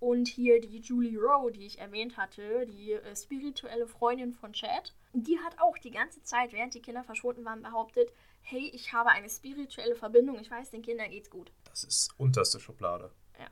[0.00, 4.92] Und hier die Julie Rowe, die ich erwähnt hatte, die äh, spirituelle Freundin von Chad,
[5.12, 8.10] die hat auch die ganze Zeit, während die Kinder verschwunden waren, behauptet,
[8.42, 11.50] hey, ich habe eine spirituelle Verbindung, ich weiß, den Kindern geht's gut.
[11.70, 13.10] Das ist unterste Schublade.
[13.38, 13.46] Ja.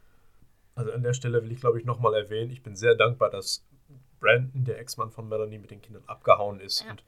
[0.74, 3.64] Also an der Stelle will ich, glaube ich, nochmal erwähnen, ich bin sehr dankbar, dass
[4.23, 6.91] Brandon, der Ex-Mann von Melanie, mit den Kindern abgehauen ist Ja.
[6.93, 7.05] und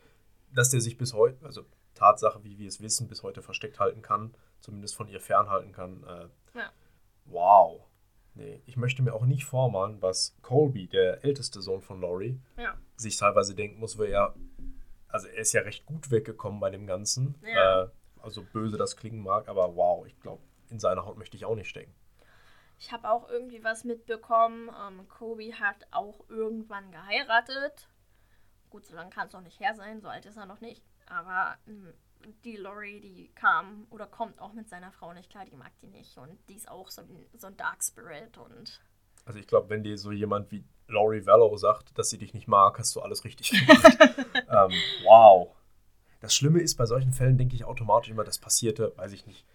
[0.53, 4.03] dass der sich bis heute, also Tatsache, wie wir es wissen, bis heute versteckt halten
[4.03, 6.03] kann, zumindest von ihr fernhalten kann.
[6.05, 6.71] Äh, Ja.
[7.25, 7.87] Wow.
[8.35, 12.77] Nee, ich möchte mir auch nicht vormalen, was Colby, der älteste Sohn von Laurie, Ja.
[12.97, 14.35] sich teilweise denken muss, weil er,
[15.09, 17.37] also er ist ja recht gut weggekommen bei dem Ganzen.
[17.47, 17.85] Ja.
[17.85, 17.89] Äh,
[18.21, 21.55] also böse das klingen mag, aber wow, ich glaube, in seiner Haut möchte ich auch
[21.55, 21.95] nicht stecken.
[22.85, 24.71] Ich habe auch irgendwie was mitbekommen.
[24.87, 27.89] Ähm, Kobe hat auch irgendwann geheiratet.
[28.69, 30.85] Gut, so lange kann es noch nicht her sein, so alt ist er noch nicht.
[31.07, 31.95] Aber ähm,
[32.45, 35.87] die Lori, die kam oder kommt auch mit seiner Frau nicht klar, die mag die
[35.87, 36.19] nicht.
[36.19, 38.83] Und die ist auch so ein, so ein Dark Spirit und
[39.25, 42.49] Also ich glaube, wenn dir so jemand wie Laurie Vallow sagt, dass sie dich nicht
[42.49, 43.99] mag, hast du alles richtig gemacht.
[44.51, 44.73] ähm,
[45.05, 45.57] wow.
[46.21, 49.47] Das Schlimme ist, bei solchen Fällen denke ich automatisch immer, das passierte, weiß ich nicht,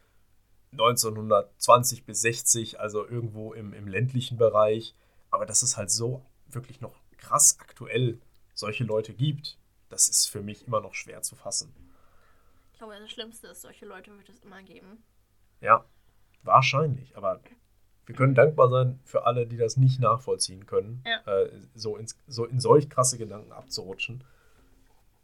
[0.72, 4.95] 1920 bis 60, also irgendwo im, im ländlichen Bereich.
[5.32, 8.20] Aber dass es halt so wirklich noch krass aktuell
[8.53, 9.57] solche Leute gibt,
[9.89, 11.74] das ist für mich immer noch schwer zu fassen.
[12.74, 15.03] ich glaube, das Schlimmste ist, solche Leute wird es immer geben.
[15.61, 15.86] Ja,
[16.43, 17.15] wahrscheinlich.
[17.17, 17.39] Aber
[18.05, 21.20] wir können dankbar sein für alle, die das nicht nachvollziehen können, Ja.
[21.41, 24.24] äh, so, ins, so in solch krasse Gedanken abzurutschen.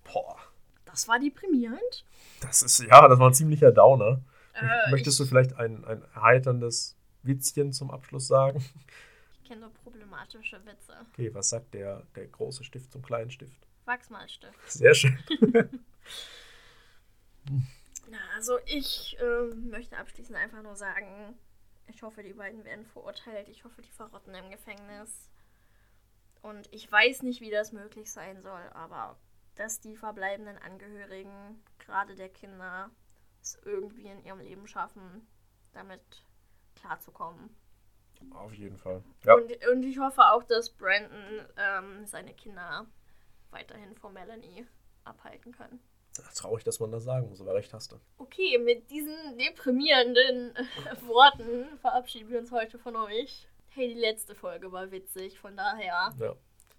[0.04, 0.38] Boah,
[0.86, 2.06] Das war deprimierend.
[2.42, 4.22] das ist, ja, das war ein ziemlicher Downer.
[4.56, 8.64] Äh, Möchtest du ich, vielleicht ein, ein erheiterndes Witzchen zum Abschluss sagen?
[9.42, 10.94] ich kenne nur problematische Witze.
[11.12, 13.68] Okay, was sagt der, der große Stift zum kleinen Stift?
[13.86, 14.72] Wachsmalstift.
[14.72, 15.18] Sehr schön.
[18.10, 21.38] Na, also ich ähm, möchte abschließend einfach nur sagen,
[21.88, 23.48] ich hoffe, die beiden werden verurteilt.
[23.50, 25.30] Ich hoffe, die verrotten im Gefängnis.
[26.42, 29.18] Und ich weiß nicht, wie das möglich sein soll, aber
[29.56, 32.90] dass die verbleibenden Angehörigen, gerade der Kinder,
[33.46, 35.28] es irgendwie in ihrem Leben schaffen,
[35.74, 36.02] damit
[36.76, 37.56] klarzukommen.
[38.32, 39.04] Auf jeden Fall.
[39.24, 39.36] Ja.
[39.36, 42.86] Und, und ich hoffe auch, dass Brandon ähm, seine Kinder
[43.52, 44.66] weiterhin vor Melanie
[45.04, 45.80] abhalten kann.
[46.34, 47.98] Traurig, dass man das sagen muss, aber recht hast du.
[48.18, 53.50] Okay, mit diesen deprimierenden äh, Worten verabschieden wir uns heute von euch.
[53.68, 56.14] Hey, die letzte Folge war witzig, von daher.
[56.18, 56.36] Ja.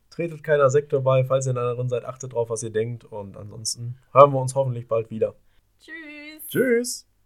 [0.09, 3.05] Tretet keiner Sektor bei, falls ihr in einer drin seid, achtet drauf, was ihr denkt.
[3.05, 5.35] Und ansonsten hören wir uns hoffentlich bald wieder.
[5.81, 6.26] Tschüss.
[6.47, 7.07] Tschüss.